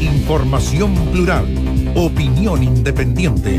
Información 0.00 0.94
plural. 1.10 1.46
Opinión 1.96 2.62
independiente. 2.62 3.58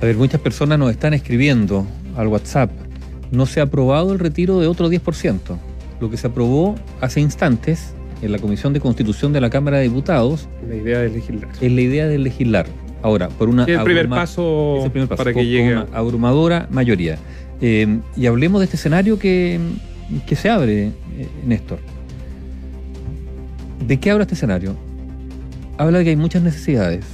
A 0.00 0.04
ver, 0.04 0.16
muchas 0.16 0.40
personas 0.40 0.78
nos 0.80 0.90
están 0.90 1.14
escribiendo 1.14 1.86
al 2.16 2.26
WhatsApp. 2.26 2.70
No 3.30 3.46
se 3.46 3.60
ha 3.60 3.64
aprobado 3.64 4.12
el 4.12 4.18
retiro 4.18 4.58
de 4.58 4.66
otro 4.66 4.90
10%. 4.90 5.38
Lo 6.00 6.10
que 6.10 6.16
se 6.16 6.26
aprobó 6.26 6.74
hace 7.00 7.20
instantes 7.20 7.94
en 8.20 8.32
la 8.32 8.38
Comisión 8.38 8.72
de 8.72 8.80
Constitución 8.80 9.32
de 9.32 9.40
la 9.40 9.50
Cámara 9.50 9.76
de 9.76 9.84
Diputados. 9.84 10.48
La 10.68 10.74
idea 10.74 10.98
de 10.98 11.10
legislar. 11.10 11.50
Es 11.60 11.72
la 11.72 11.80
idea 11.80 12.06
de 12.06 12.18
legislar. 12.18 12.66
Ahora, 13.02 13.28
por 13.28 13.48
una. 13.48 13.62
Es 13.62 13.68
el 13.68 13.84
primer, 13.84 14.08
paso, 14.08 14.84
el 14.84 14.90
primer 14.90 15.08
paso 15.08 15.18
para 15.18 15.32
que 15.32 15.46
llegue. 15.46 15.72
Una 15.72 15.86
abrumadora 15.92 16.66
mayoría. 16.70 17.16
Eh, 17.60 18.00
y 18.16 18.26
hablemos 18.26 18.60
de 18.60 18.64
este 18.64 18.76
escenario 18.76 19.20
que, 19.20 19.60
que 20.26 20.34
se 20.34 20.50
abre, 20.50 20.86
eh, 20.86 20.92
Néstor. 21.44 21.78
¿De 23.86 23.98
qué 23.98 24.10
habla 24.10 24.22
este 24.22 24.34
escenario? 24.34 24.76
Habla 25.76 25.98
de 25.98 26.04
que 26.04 26.10
hay 26.10 26.16
muchas 26.16 26.42
necesidades. 26.42 27.04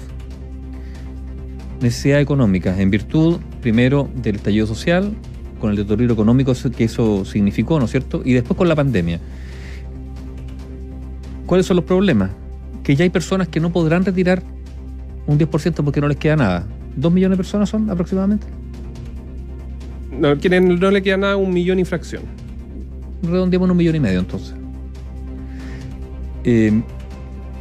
Necesidades 1.80 2.22
económicas, 2.22 2.78
en 2.78 2.90
virtud, 2.90 3.38
primero, 3.60 4.08
del 4.14 4.36
estallido 4.36 4.66
social, 4.66 5.12
con 5.60 5.70
el 5.70 5.76
deterioro 5.76 6.14
económico 6.14 6.52
que 6.76 6.84
eso 6.84 7.24
significó, 7.24 7.78
¿no 7.78 7.84
es 7.84 7.90
cierto? 7.90 8.22
Y 8.24 8.32
después 8.32 8.56
con 8.56 8.68
la 8.68 8.74
pandemia. 8.74 9.20
¿Cuáles 11.46 11.66
son 11.66 11.76
los 11.76 11.84
problemas? 11.84 12.30
Que 12.82 12.96
ya 12.96 13.04
hay 13.04 13.10
personas 13.10 13.48
que 13.48 13.60
no 13.60 13.70
podrán 13.70 14.04
retirar 14.04 14.42
un 15.26 15.38
10% 15.38 15.84
porque 15.84 16.00
no 16.00 16.08
les 16.08 16.16
queda 16.16 16.36
nada. 16.36 16.66
¿Dos 16.96 17.12
millones 17.12 17.36
de 17.36 17.42
personas 17.42 17.68
son 17.68 17.90
aproximadamente? 17.90 18.46
No, 20.18 20.38
quienes 20.38 20.62
no 20.62 20.90
le 20.90 21.02
queda 21.02 21.16
nada, 21.16 21.36
un 21.36 21.52
millón 21.52 21.78
y 21.78 21.84
fracción. 21.84 22.22
Redondeamos 23.22 23.68
un 23.68 23.76
millón 23.76 23.96
y 23.96 24.00
medio 24.00 24.20
entonces. 24.20 24.54
Eh, 26.44 26.82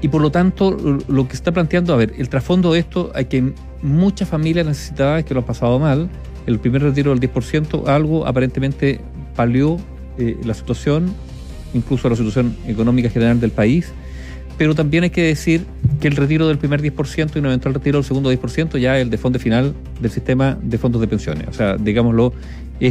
y 0.01 0.09
por 0.09 0.21
lo 0.21 0.31
tanto, 0.31 0.77
lo 1.07 1.27
que 1.27 1.33
está 1.33 1.53
planteando, 1.53 1.93
a 1.93 1.97
ver, 1.97 2.13
el 2.17 2.27
trasfondo 2.27 2.73
de 2.73 2.79
esto, 2.79 3.11
hay 3.15 3.25
que 3.25 3.53
muchas 3.81 4.27
familias 4.27 4.65
necesitadas 4.65 5.23
que 5.23 5.33
lo 5.33 5.39
han 5.39 5.45
pasado 5.45 5.79
mal, 5.79 6.09
el 6.45 6.59
primer 6.59 6.83
retiro 6.83 7.15
del 7.15 7.21
10%, 7.21 7.87
algo 7.87 8.27
aparentemente 8.27 8.99
palió 9.35 9.77
eh, 10.17 10.37
la 10.43 10.53
situación, 10.53 11.13
incluso 11.73 12.09
la 12.09 12.17
situación 12.17 12.55
económica 12.67 13.09
general 13.09 13.39
del 13.39 13.51
país, 13.51 13.93
pero 14.57 14.75
también 14.75 15.03
hay 15.03 15.09
que 15.09 15.23
decir 15.23 15.65
que 15.99 16.07
el 16.07 16.15
retiro 16.15 16.47
del 16.47 16.57
primer 16.57 16.81
10% 16.81 17.35
y 17.35 17.39
un 17.39 17.45
eventual 17.45 17.73
retiro 17.73 17.97
del 17.99 18.05
segundo 18.05 18.31
10% 18.31 18.77
ya 18.77 18.97
es 18.97 19.03
el 19.03 19.09
de 19.09 19.17
fondo 19.17 19.39
final 19.39 19.73
del 20.01 20.11
sistema 20.11 20.57
de 20.61 20.77
fondos 20.77 21.01
de 21.01 21.07
pensiones. 21.07 21.47
O 21.47 21.53
sea, 21.53 21.77
digámoslo, 21.77 22.33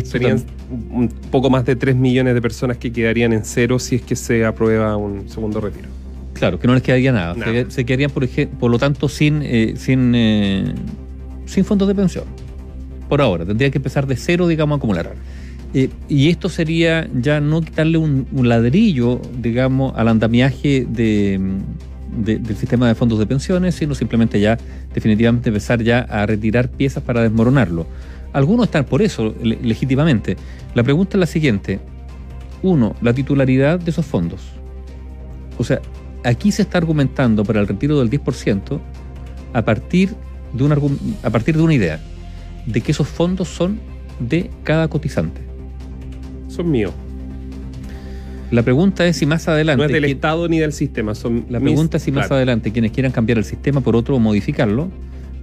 serían 0.05 0.43
un 0.91 1.09
poco 1.31 1.51
más 1.51 1.65
de 1.65 1.77
3 1.77 1.97
millones 1.97 2.35
de 2.35 2.43
personas 2.43 2.79
que 2.79 2.93
quedarían 2.93 3.33
en 3.33 3.45
cero 3.45 3.79
si 3.79 3.97
es 3.97 4.03
que 4.03 4.17
se 4.17 4.45
aprueba 4.45 4.97
un 4.97 5.29
segundo 5.29 5.61
retiro. 5.61 5.89
Claro, 6.33 6.59
que 6.59 6.67
no 6.67 6.75
les 6.75 6.83
quedaría 6.83 7.13
nada. 7.13 7.37
Se, 7.69 7.85
quedarían, 7.85 8.11
por, 8.11 8.25
ejemplo, 8.25 8.59
por 8.59 8.71
lo 8.71 8.79
tanto, 8.79 9.09
sin, 9.09 9.43
eh, 9.43 9.75
sin, 9.77 10.15
eh, 10.15 10.75
sin 11.45 11.65
fondos 11.65 11.87
de 11.87 11.95
pensión. 11.95 12.25
Por 13.09 13.21
ahora, 13.21 13.45
tendría 13.45 13.71
que 13.71 13.79
empezar 13.79 14.07
de 14.07 14.17
cero, 14.17 14.49
digamos, 14.49 14.77
a 14.77 14.79
acumular. 14.79 15.13
Eh, 15.75 15.89
y 16.09 16.29
esto 16.29 16.49
sería 16.49 17.09
ya 17.15 17.41
no 17.41 17.63
quitarle 17.63 17.99
un, 17.99 18.27
ladrillo, 18.33 19.21
digamos, 19.39 19.95
al 19.97 20.09
andamiaje 20.09 20.87
de, 20.89 21.41
del 22.17 22.57
sistema 22.57 22.89
de 22.89 22.95
fondos 22.95 23.19
de 23.19 23.27
pensiones, 23.27 23.75
sino 23.75 23.95
simplemente 23.95 24.39
ya 24.39 24.59
definitivamente 24.95 25.49
empezar 25.49 25.83
ya 25.83 26.01
a 26.01 26.27
retirar 26.27 26.71
piezas 26.71 27.03
para 27.03 27.23
desmoronarlo. 27.23 27.87
Algunos 28.33 28.67
están 28.67 28.85
por 28.85 29.03
eso, 29.03 29.35
legítimamente. 29.43 30.37
La 30.75 30.83
pregunta 30.83 31.17
es 31.17 31.21
la 31.21 31.27
siguiente. 31.27 31.81
Uno, 32.63 32.95
la 33.03 33.13
titularidad 33.13 33.79
de 33.79 33.91
esos 33.91 34.07
fondos. 34.07 34.41
O 35.59 35.65
sea, 35.65 35.81
aquí 36.25 36.53
se 36.53 36.63
está 36.63 36.79
argumentando 36.79 37.45
para 37.45 37.61
el 37.61 37.69
retiro 37.69 37.99
del 37.99 38.11
10% 38.11 38.81
a 39.53 39.63
partir 39.63 40.15
de 40.53 40.65
una, 40.65 40.77
a 41.23 41.31
partir 41.31 41.57
de 41.57 41.63
una 41.63 41.75
idea, 41.75 42.01
de 42.67 42.81
que 42.81 42.93
esos 42.93 43.09
fondos 43.09 43.49
son 43.49 43.81
de 44.19 44.51
cada 44.65 44.89
cotizante. 44.89 45.52
Son 46.53 46.71
míos. 46.71 46.93
La 48.51 48.63
pregunta 48.63 49.07
es 49.07 49.17
si 49.17 49.25
más 49.25 49.49
adelante. 49.49 49.79
No 49.79 49.87
es 49.87 49.93
del 49.93 50.05
Estado 50.05 50.47
ni 50.49 50.59
del 50.59 50.75
sistema. 50.75 51.15
Son 51.15 51.47
la 51.49 51.59
pregunta 51.59 51.97
es 51.97 52.03
si 52.03 52.13
más 52.13 52.31
adelante 52.31 52.71
quienes 52.71 52.93
quieran 52.93 53.11
cambiar 53.11 53.39
el 53.39 53.45
sistema 53.45 53.81
por 53.81 53.97
otro 53.97 54.17
o 54.17 54.19
modificarlo 54.19 54.91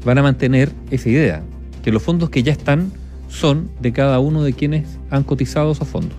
van 0.06 0.20
a 0.20 0.22
mantener 0.22 0.72
esa 0.92 1.10
idea. 1.10 1.42
Que 1.84 1.92
los 1.92 2.04
fondos 2.04 2.30
que 2.30 2.44
ya 2.44 2.52
están 2.52 2.92
son 3.28 3.70
de 3.82 3.92
cada 3.92 4.20
uno 4.20 4.44
de 4.44 4.54
quienes 4.54 5.00
han 5.10 5.24
cotizado 5.24 5.72
esos 5.72 5.88
fondos. 5.88 6.18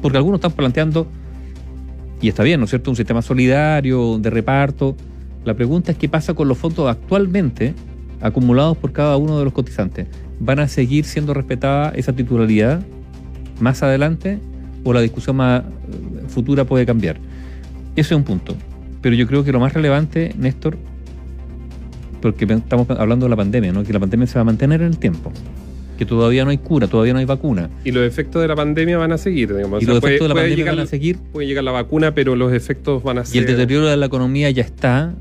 Porque 0.00 0.18
algunos 0.18 0.38
están 0.38 0.52
planteando, 0.52 1.08
y 2.20 2.28
está 2.28 2.44
bien, 2.44 2.60
¿no 2.60 2.64
es 2.64 2.70
cierto?, 2.70 2.90
un 2.90 2.96
sistema 2.96 3.22
solidario, 3.22 4.18
de 4.18 4.30
reparto. 4.30 4.96
La 5.44 5.54
pregunta 5.54 5.90
es 5.90 5.98
qué 5.98 6.08
pasa 6.08 6.34
con 6.34 6.46
los 6.46 6.58
fondos 6.58 6.88
actualmente 6.88 7.74
acumulados 8.20 8.76
por 8.76 8.92
cada 8.92 9.16
uno 9.16 9.38
de 9.38 9.44
los 9.44 9.52
cotizantes. 9.52 10.06
¿Van 10.38 10.60
a 10.60 10.68
seguir 10.68 11.04
siendo 11.04 11.34
respetada 11.34 11.90
esa 11.96 12.12
titularidad 12.12 12.84
más 13.60 13.82
adelante 13.82 14.38
o 14.84 14.92
la 14.92 15.00
discusión 15.00 15.36
más 15.36 15.62
eh, 15.62 15.64
futura 16.28 16.64
puede 16.64 16.86
cambiar. 16.86 17.16
Ese 17.96 18.14
es 18.14 18.18
un 18.18 18.24
punto. 18.24 18.54
Pero 19.02 19.14
yo 19.14 19.26
creo 19.26 19.44
que 19.44 19.52
lo 19.52 19.60
más 19.60 19.72
relevante, 19.72 20.34
Néstor, 20.38 20.76
porque 22.20 22.44
estamos 22.44 22.88
hablando 22.90 23.26
de 23.26 23.30
la 23.30 23.36
pandemia, 23.36 23.72
¿no? 23.72 23.84
que 23.84 23.92
la 23.92 24.00
pandemia 24.00 24.26
se 24.26 24.34
va 24.34 24.42
a 24.42 24.44
mantener 24.44 24.80
en 24.80 24.88
el 24.88 24.98
tiempo 24.98 25.32
que 25.96 26.04
todavía 26.04 26.44
no 26.44 26.50
hay 26.50 26.58
cura, 26.58 26.86
todavía 26.88 27.12
no 27.12 27.18
hay 27.18 27.24
vacuna. 27.24 27.70
Y 27.84 27.90
los 27.90 28.06
efectos 28.06 28.42
de 28.42 28.48
la 28.48 28.54
pandemia 28.54 28.98
van 28.98 29.12
a 29.12 29.18
seguir, 29.18 29.54
digamos. 29.54 29.82
Y 29.82 29.86
los 29.86 29.98
efectos 29.98 30.28
de 30.28 30.34
la 30.34 30.40
pandemia 30.40 30.66
van 30.66 30.80
a 30.80 30.86
seguir. 30.86 31.18
Puede 31.32 31.46
llegar 31.46 31.64
la 31.64 31.72
vacuna, 31.72 32.14
pero 32.14 32.36
los 32.36 32.52
efectos 32.52 33.02
van 33.02 33.18
a 33.18 33.24
ser. 33.24 33.36
Y 33.36 33.38
el 33.38 33.46
deterioro 33.46 33.86
de 33.86 33.96
la 33.96 34.06
economía 34.06 34.50
ya 34.50 34.62
está 34.62 35.14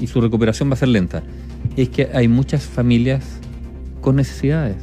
y 0.00 0.06
su 0.06 0.20
recuperación 0.20 0.70
va 0.70 0.74
a 0.74 0.76
ser 0.76 0.88
lenta. 0.88 1.22
Es 1.76 1.88
que 1.90 2.08
hay 2.12 2.28
muchas 2.28 2.64
familias 2.64 3.40
con 4.00 4.16
necesidades. 4.16 4.76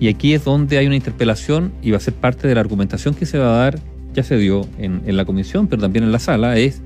Y 0.00 0.08
aquí 0.08 0.34
es 0.34 0.44
donde 0.44 0.78
hay 0.78 0.86
una 0.86 0.96
interpelación 0.96 1.72
y 1.82 1.90
va 1.90 1.96
a 1.96 2.00
ser 2.00 2.14
parte 2.14 2.46
de 2.46 2.54
la 2.54 2.60
argumentación 2.60 3.14
que 3.14 3.26
se 3.26 3.38
va 3.38 3.54
a 3.54 3.58
dar, 3.58 3.80
ya 4.14 4.22
se 4.22 4.36
dio 4.36 4.66
en, 4.78 5.02
la 5.16 5.24
comisión, 5.24 5.66
pero 5.66 5.82
también 5.82 6.04
en 6.04 6.12
la 6.12 6.18
sala, 6.18 6.56
es 6.56 6.80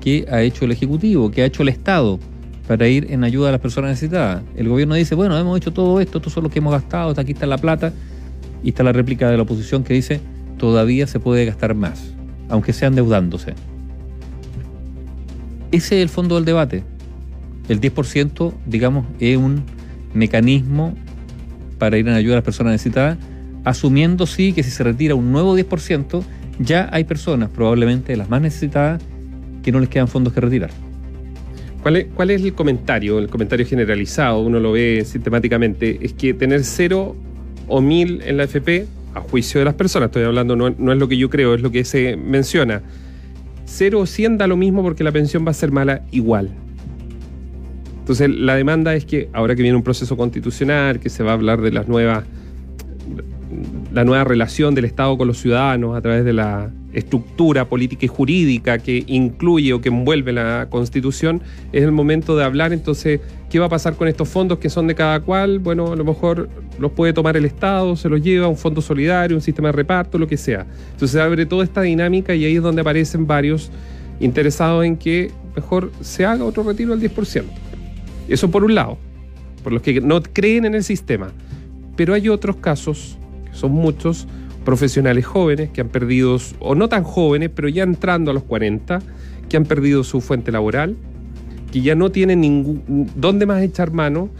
qué 0.00 0.26
ha 0.30 0.42
hecho 0.42 0.64
el 0.64 0.72
Ejecutivo, 0.72 1.30
qué 1.30 1.42
ha 1.42 1.46
hecho 1.46 1.62
el 1.62 1.68
Estado 1.68 2.18
para 2.66 2.88
ir 2.88 3.08
en 3.10 3.24
ayuda 3.24 3.50
a 3.50 3.52
las 3.52 3.60
personas 3.60 3.90
necesitadas. 3.90 4.42
El 4.56 4.68
gobierno 4.68 4.94
dice, 4.94 5.14
bueno, 5.14 5.38
hemos 5.38 5.56
hecho 5.58 5.72
todo 5.72 6.00
esto, 6.00 6.18
esto 6.18 6.30
es 6.30 6.36
lo 6.36 6.48
que 6.48 6.60
hemos 6.60 6.72
gastado, 6.72 7.14
aquí 7.20 7.32
está 7.32 7.46
la 7.46 7.58
plata, 7.58 7.92
y 8.62 8.70
está 8.70 8.82
la 8.82 8.92
réplica 8.92 9.30
de 9.30 9.36
la 9.36 9.42
oposición 9.42 9.84
que 9.84 9.92
dice, 9.92 10.20
todavía 10.56 11.06
se 11.06 11.20
puede 11.20 11.44
gastar 11.44 11.74
más, 11.74 12.14
aunque 12.48 12.72
sea 12.72 12.88
endeudándose. 12.88 13.54
Ese 15.70 15.96
es 15.96 16.02
el 16.02 16.08
fondo 16.08 16.36
del 16.36 16.46
debate. 16.46 16.82
El 17.68 17.80
10%, 17.80 18.54
digamos, 18.66 19.06
es 19.20 19.36
un 19.36 19.64
mecanismo 20.14 20.94
para 21.78 21.98
ir 21.98 22.06
en 22.08 22.14
ayuda 22.14 22.34
a 22.34 22.36
las 22.36 22.44
personas 22.44 22.72
necesitadas, 22.72 23.18
asumiendo 23.64 24.26
sí 24.26 24.52
que 24.52 24.62
si 24.62 24.70
se 24.70 24.84
retira 24.84 25.14
un 25.14 25.32
nuevo 25.32 25.56
10%, 25.56 26.22
ya 26.58 26.88
hay 26.92 27.04
personas, 27.04 27.50
probablemente 27.50 28.16
las 28.16 28.28
más 28.28 28.40
necesitadas, 28.40 29.02
que 29.62 29.72
no 29.72 29.80
les 29.80 29.88
quedan 29.88 30.08
fondos 30.08 30.32
que 30.32 30.40
retirar. 30.40 30.70
¿Cuál 31.82 31.96
es, 31.96 32.06
¿Cuál 32.14 32.30
es 32.30 32.42
el 32.42 32.54
comentario? 32.54 33.18
El 33.18 33.28
comentario 33.28 33.66
generalizado, 33.66 34.40
uno 34.40 34.60
lo 34.60 34.72
ve 34.72 35.04
sistemáticamente, 35.04 35.98
es 36.02 36.12
que 36.12 36.34
tener 36.34 36.64
cero 36.64 37.16
o 37.66 37.80
mil 37.80 38.22
en 38.24 38.36
la 38.36 38.44
FP, 38.44 38.86
a 39.14 39.20
juicio 39.20 39.60
de 39.60 39.64
las 39.64 39.74
personas, 39.74 40.08
estoy 40.08 40.24
hablando, 40.24 40.56
no, 40.56 40.70
no 40.70 40.92
es 40.92 40.98
lo 40.98 41.08
que 41.08 41.16
yo 41.16 41.30
creo, 41.30 41.54
es 41.54 41.62
lo 41.62 41.70
que 41.70 41.84
se 41.84 42.16
menciona. 42.16 42.82
Cero 43.64 44.00
o 44.00 44.06
cien 44.06 44.38
da 44.38 44.46
lo 44.46 44.56
mismo 44.56 44.82
porque 44.82 45.04
la 45.04 45.12
pensión 45.12 45.46
va 45.46 45.50
a 45.50 45.54
ser 45.54 45.72
mala 45.72 46.02
igual. 46.10 46.50
Entonces, 48.04 48.28
la 48.28 48.54
demanda 48.54 48.94
es 48.94 49.06
que 49.06 49.30
ahora 49.32 49.56
que 49.56 49.62
viene 49.62 49.78
un 49.78 49.82
proceso 49.82 50.14
constitucional, 50.14 51.00
que 51.00 51.08
se 51.08 51.22
va 51.22 51.30
a 51.30 51.34
hablar 51.34 51.62
de 51.62 51.72
las 51.72 51.88
nuevas 51.88 52.24
la 53.94 54.04
nueva 54.04 54.24
relación 54.24 54.74
del 54.74 54.84
Estado 54.84 55.16
con 55.16 55.28
los 55.28 55.38
ciudadanos 55.38 55.96
a 55.96 56.02
través 56.02 56.24
de 56.24 56.34
la 56.34 56.70
estructura 56.92 57.68
política 57.68 58.04
y 58.04 58.08
jurídica 58.08 58.78
que 58.78 59.04
incluye 59.06 59.72
o 59.72 59.80
que 59.80 59.88
envuelve 59.88 60.32
la 60.32 60.66
Constitución, 60.70 61.42
es 61.72 61.82
el 61.82 61.92
momento 61.92 62.36
de 62.36 62.44
hablar 62.44 62.72
entonces 62.72 63.20
qué 63.50 63.58
va 63.58 63.66
a 63.66 63.68
pasar 63.68 63.94
con 63.94 64.08
estos 64.08 64.28
fondos 64.28 64.58
que 64.58 64.68
son 64.68 64.86
de 64.86 64.94
cada 64.94 65.20
cual. 65.20 65.60
Bueno, 65.60 65.92
a 65.92 65.96
lo 65.96 66.04
mejor 66.04 66.48
los 66.78 66.92
puede 66.92 67.12
tomar 67.12 67.36
el 67.36 67.44
Estado, 67.44 67.96
se 67.96 68.08
los 68.08 68.20
lleva, 68.20 68.48
un 68.48 68.56
fondo 68.56 68.80
solidario, 68.80 69.36
un 69.36 69.42
sistema 69.42 69.68
de 69.68 69.72
reparto, 69.72 70.18
lo 70.18 70.26
que 70.26 70.36
sea. 70.36 70.66
Entonces 70.92 71.12
se 71.12 71.20
abre 71.20 71.46
toda 71.46 71.64
esta 71.64 71.80
dinámica 71.82 72.34
y 72.34 72.44
ahí 72.44 72.56
es 72.56 72.62
donde 72.62 72.80
aparecen 72.80 73.26
varios 73.26 73.70
interesados 74.20 74.84
en 74.84 74.96
que 74.96 75.30
mejor 75.56 75.90
se 76.00 76.24
haga 76.24 76.44
otro 76.44 76.62
retiro 76.62 76.96
del 76.96 77.10
10%. 77.10 77.63
Eso 78.28 78.50
por 78.50 78.64
un 78.64 78.74
lado, 78.74 78.98
por 79.62 79.72
los 79.72 79.82
que 79.82 80.00
no 80.00 80.22
creen 80.22 80.64
en 80.64 80.74
el 80.74 80.84
sistema. 80.84 81.32
Pero 81.96 82.14
hay 82.14 82.28
otros 82.28 82.56
casos, 82.56 83.18
que 83.50 83.56
son 83.56 83.72
muchos, 83.72 84.26
profesionales 84.64 85.24
jóvenes 85.26 85.70
que 85.70 85.80
han 85.80 85.88
perdido, 85.88 86.38
o 86.58 86.74
no 86.74 86.88
tan 86.88 87.04
jóvenes, 87.04 87.50
pero 87.54 87.68
ya 87.68 87.82
entrando 87.82 88.30
a 88.30 88.34
los 88.34 88.42
40, 88.44 89.00
que 89.48 89.56
han 89.56 89.64
perdido 89.64 90.02
su 90.02 90.20
fuente 90.20 90.50
laboral, 90.50 90.96
que 91.70 91.82
ya 91.82 91.94
no 91.94 92.10
tienen 92.10 92.40
ningún, 92.40 93.10
dónde 93.14 93.46
más 93.46 93.62
echar 93.62 93.92
mano, 93.92 94.30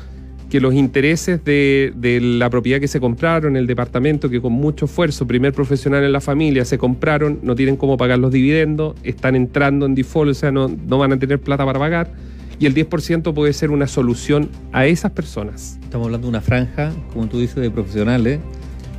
que 0.49 0.61
los 0.61 0.75
intereses 0.75 1.45
de, 1.45 1.93
de, 1.97 2.21
la 2.21 2.49
propiedad 2.49 2.79
que 2.79 2.87
se 2.87 3.01
compraron, 3.01 3.57
el 3.57 3.67
departamento 3.67 4.31
que 4.31 4.41
con 4.41 4.53
mucho 4.53 4.85
esfuerzo, 4.85 5.27
primer 5.27 5.53
profesional 5.53 6.05
en 6.05 6.13
la 6.13 6.21
familia, 6.21 6.65
se 6.65 6.79
compraron, 6.79 7.41
no 7.43 7.55
tienen 7.55 7.77
cómo 7.77 7.97
pagar 7.97 8.19
los 8.19 8.31
dividendos, 8.31 8.95
están 9.03 9.35
entrando 9.35 9.85
en 9.87 9.95
default, 9.95 10.31
o 10.31 10.35
sea, 10.35 10.53
no, 10.53 10.69
no 10.69 10.99
van 10.99 11.13
a 11.13 11.19
tener 11.19 11.41
plata 11.41 11.65
para 11.65 11.79
pagar. 11.79 12.13
Y 12.59 12.67
el 12.67 12.75
10% 12.75 13.35
puede 13.35 13.53
ser 13.53 13.71
una 13.71 13.87
solución 13.87 14.51
a 14.73 14.87
esas 14.87 15.11
personas. 15.11 15.79
Estamos 15.83 16.07
hablando 16.07 16.27
de 16.27 16.31
una 16.31 16.41
franja, 16.41 16.93
como 17.13 17.27
tú 17.27 17.39
dices, 17.39 17.57
de 17.57 17.71
profesionales. 17.71 18.41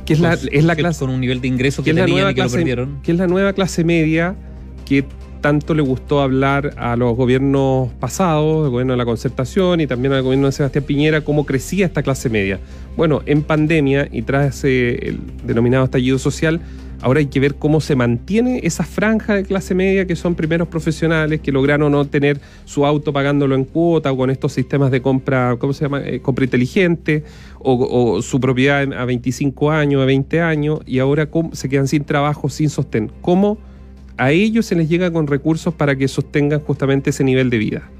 Que 0.04 0.12
es 0.12 0.20
la, 0.20 0.34
es 0.34 0.64
la 0.64 0.76
clase. 0.76 1.00
Con 1.00 1.10
un 1.10 1.20
nivel 1.20 1.40
de 1.40 1.48
ingreso 1.48 1.82
que, 1.82 1.92
que 1.92 2.00
tenían 2.00 2.26
y 2.26 2.28
que 2.28 2.34
clase, 2.34 2.56
lo 2.56 2.60
perdieron. 2.60 3.02
Que 3.02 3.12
es 3.12 3.18
la 3.18 3.26
nueva 3.26 3.52
clase 3.54 3.82
media 3.82 4.36
que 4.84 5.04
tanto 5.40 5.74
le 5.74 5.82
gustó 5.82 6.20
hablar 6.20 6.74
a 6.76 6.96
los 6.96 7.16
gobiernos 7.16 7.92
pasados, 8.00 8.64
el 8.64 8.70
gobierno 8.70 8.94
de 8.94 8.96
la 8.96 9.04
concertación 9.04 9.80
y 9.80 9.86
también 9.86 10.12
al 10.12 10.22
gobierno 10.22 10.46
de 10.46 10.52
Sebastián 10.52 10.84
Piñera, 10.84 11.20
cómo 11.20 11.46
crecía 11.46 11.86
esta 11.86 12.02
clase 12.02 12.28
media. 12.28 12.58
Bueno, 12.96 13.22
en 13.26 13.42
pandemia 13.42 14.08
y 14.10 14.22
tras 14.22 14.64
el 14.64 15.20
denominado 15.44 15.84
estallido 15.84 16.18
social, 16.18 16.60
ahora 17.00 17.20
hay 17.20 17.26
que 17.26 17.40
ver 17.40 17.54
cómo 17.56 17.80
se 17.80 17.96
mantiene 17.96 18.60
esa 18.64 18.84
franja 18.84 19.34
de 19.34 19.44
clase 19.44 19.74
media 19.74 20.06
que 20.06 20.16
son 20.16 20.34
primeros 20.34 20.68
profesionales 20.68 21.40
que 21.40 21.52
lograron 21.52 21.92
no 21.92 22.04
tener 22.06 22.40
su 22.64 22.86
auto 22.86 23.12
pagándolo 23.12 23.54
en 23.54 23.64
cuota 23.64 24.12
o 24.12 24.16
con 24.16 24.30
estos 24.30 24.52
sistemas 24.52 24.90
de 24.90 25.02
compra, 25.02 25.56
¿cómo 25.58 25.72
se 25.72 25.84
llama? 25.84 26.02
Eh, 26.04 26.20
compra 26.20 26.44
inteligente 26.44 27.24
o, 27.58 28.14
o, 28.16 28.22
su 28.22 28.40
propiedad 28.40 28.92
a 28.92 29.04
25 29.04 29.70
años, 29.70 30.02
a 30.02 30.04
20 30.04 30.40
años 30.40 30.80
y 30.86 30.98
ahora 30.98 31.28
se 31.52 31.68
quedan 31.68 31.88
sin 31.88 32.04
trabajo, 32.04 32.48
sin 32.48 32.70
sostén. 32.70 33.10
¿Cómo? 33.20 33.58
a 34.18 34.32
ellos 34.32 34.66
se 34.66 34.74
les 34.74 34.88
llega 34.88 35.12
con 35.12 35.26
recursos 35.26 35.74
para 35.74 35.96
que 35.96 36.08
sostengan 36.08 36.60
justamente 36.60 37.10
ese 37.10 37.24
nivel 37.24 37.50
de 37.50 37.58
vida. 37.58 37.90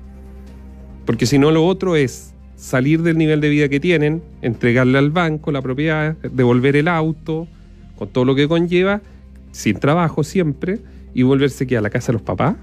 Porque 1.05 1.27
si 1.27 1.39
no, 1.39 1.51
lo 1.51 1.67
otro 1.67 1.95
es 1.97 2.35
salir 2.57 3.03
del 3.03 3.19
nivel 3.19 3.41
de 3.41 3.49
vida 3.49 3.69
que 3.69 3.81
tienen, 3.81 4.23
entregarle 4.43 4.99
al 4.99 5.11
banco 5.11 5.53
la 5.53 5.63
propiedad, 5.63 6.17
devolver 6.17 6.77
el 6.77 6.89
auto, 6.89 7.47
con 7.97 8.09
todo 8.09 8.25
lo 8.25 8.35
que 8.35 8.47
conlleva, 8.47 9.03
sin 9.53 9.79
trabajo 9.79 10.23
siempre, 10.23 10.79
y 11.15 11.23
volverse 11.23 11.65
aquí 11.65 11.75
a 11.75 11.81
la 11.81 11.91
casa 11.91 12.09
de 12.09 12.15
los 12.15 12.23
papás. 12.23 12.57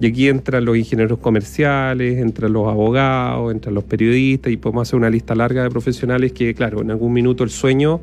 Y 0.00 0.06
aquí 0.06 0.28
entran 0.28 0.64
los 0.64 0.76
ingenieros 0.76 1.18
comerciales, 1.18 2.18
entran 2.18 2.52
los 2.52 2.68
abogados, 2.68 3.52
entran 3.52 3.74
los 3.74 3.84
periodistas, 3.84 4.52
y 4.52 4.56
podemos 4.56 4.86
hacer 4.86 4.96
una 4.96 5.10
lista 5.10 5.34
larga 5.34 5.62
de 5.64 5.70
profesionales 5.70 6.32
que, 6.32 6.54
claro, 6.54 6.82
en 6.82 6.90
algún 6.90 7.12
minuto 7.12 7.42
el 7.42 7.50
sueño... 7.50 8.00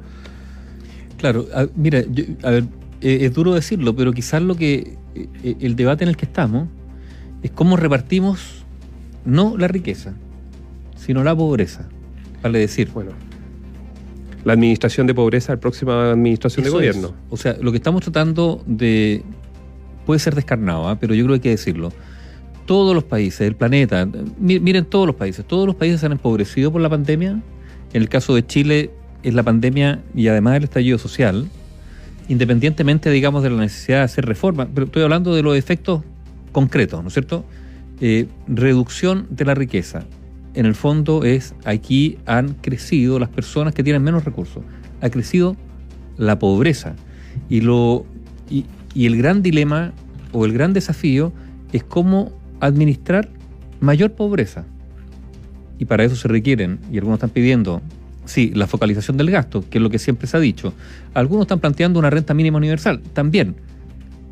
Claro, 1.17 1.45
a, 1.53 1.67
mira, 1.75 2.03
yo, 2.11 2.25
a 2.43 2.51
ver, 2.51 2.63
eh, 3.01 3.19
es 3.21 3.33
duro 3.33 3.53
decirlo, 3.53 3.95
pero 3.95 4.11
quizás 4.11 4.41
lo 4.41 4.55
que 4.55 4.97
eh, 5.15 5.55
el 5.61 5.75
debate 5.75 6.03
en 6.03 6.09
el 6.09 6.17
que 6.17 6.25
estamos 6.25 6.67
es 7.41 7.51
cómo 7.51 7.77
repartimos 7.77 8.65
no 9.23 9.55
la 9.57 9.67
riqueza, 9.67 10.13
sino 10.97 11.23
la 11.23 11.35
pobreza. 11.35 11.87
Vale 12.43 12.59
decir, 12.59 12.89
bueno, 12.93 13.11
la 14.45 14.53
administración 14.53 15.07
de 15.07 15.13
pobreza, 15.13 15.53
la 15.53 15.59
próxima 15.59 16.11
administración 16.11 16.63
de 16.63 16.69
gobierno. 16.69 17.07
Es. 17.07 17.13
O 17.29 17.37
sea, 17.37 17.57
lo 17.59 17.71
que 17.71 17.77
estamos 17.77 18.01
tratando 18.01 18.63
de 18.65 19.23
puede 20.05 20.19
ser 20.19 20.35
descarnado, 20.35 20.91
¿eh? 20.91 20.97
pero 20.99 21.13
yo 21.13 21.25
creo 21.25 21.33
que 21.33 21.35
hay 21.35 21.41
que 21.41 21.49
decirlo. 21.49 21.91
Todos 22.65 22.95
los 22.95 23.03
países 23.03 23.39
del 23.39 23.55
planeta, 23.55 24.07
miren 24.39 24.85
todos 24.85 25.05
los 25.05 25.15
países, 25.15 25.45
todos 25.45 25.67
los 25.67 25.75
países 25.75 25.99
se 25.99 26.05
han 26.05 26.13
empobrecido 26.13 26.71
por 26.71 26.81
la 26.81 26.89
pandemia. 26.89 27.41
En 27.93 28.01
el 28.01 28.09
caso 28.09 28.33
de 28.33 28.45
Chile 28.45 28.91
es 29.21 29.33
la 29.33 29.43
pandemia 29.43 30.01
y 30.15 30.27
además 30.29 30.57
el 30.57 30.63
estallido 30.63 30.97
social 30.97 31.47
independientemente, 32.27 33.09
digamos, 33.11 33.43
de 33.43 33.49
la 33.49 33.57
necesidad 33.57 33.99
de 33.99 34.03
hacer 34.03 34.25
reformas, 34.25 34.67
pero 34.73 34.85
estoy 34.85 35.03
hablando 35.03 35.35
de 35.35 35.43
los 35.43 35.55
efectos 35.55 36.01
concretos, 36.51 37.01
¿no 37.01 37.07
es 37.07 37.13
cierto? 37.13 37.45
Eh, 38.01 38.27
reducción 38.47 39.27
de 39.29 39.45
la 39.45 39.53
riqueza. 39.53 40.05
En 40.55 40.65
el 40.65 40.73
fondo 40.73 41.23
es, 41.23 41.53
aquí 41.65 42.17
han 42.25 42.53
crecido 42.53 43.19
las 43.19 43.29
personas 43.29 43.73
que 43.73 43.83
tienen 43.83 44.01
menos 44.01 44.23
recursos, 44.23 44.63
ha 45.01 45.09
crecido 45.09 45.55
la 46.17 46.39
pobreza. 46.39 46.95
Y, 47.49 47.61
lo, 47.61 48.05
y, 48.49 48.65
el 48.95 49.17
gran 49.17 49.41
dilema 49.43 49.91
o 50.31 50.45
el 50.45 50.53
gran 50.53 50.71
desafío 50.71 51.33
es 51.73 51.83
cómo 51.83 52.31
administrar 52.61 53.29
mayor 53.81 54.13
pobreza. 54.13 54.65
Y 55.77 55.85
para 55.85 56.05
eso 56.05 56.15
se 56.15 56.29
requieren, 56.29 56.79
y 56.89 56.97
algunos 56.97 57.17
están 57.17 57.31
pidiendo 57.31 57.81
Sí, 58.25 58.51
la 58.55 58.65
focalización 58.65 59.17
del 59.17 59.29
gasto, 59.29 59.63
que 59.69 59.77
es 59.77 59.81
lo 59.81 59.91
que 59.91 59.99
siempre 59.99 60.27
se 60.27 60.35
ha 60.35 60.39
dicho. 60.39 60.73
Algunos 61.13 61.43
están 61.43 61.59
planteando 61.59 61.99
una 61.99 62.09
renta 62.09 62.33
mínima 62.33 62.57
universal, 62.57 63.01
también. 63.13 63.55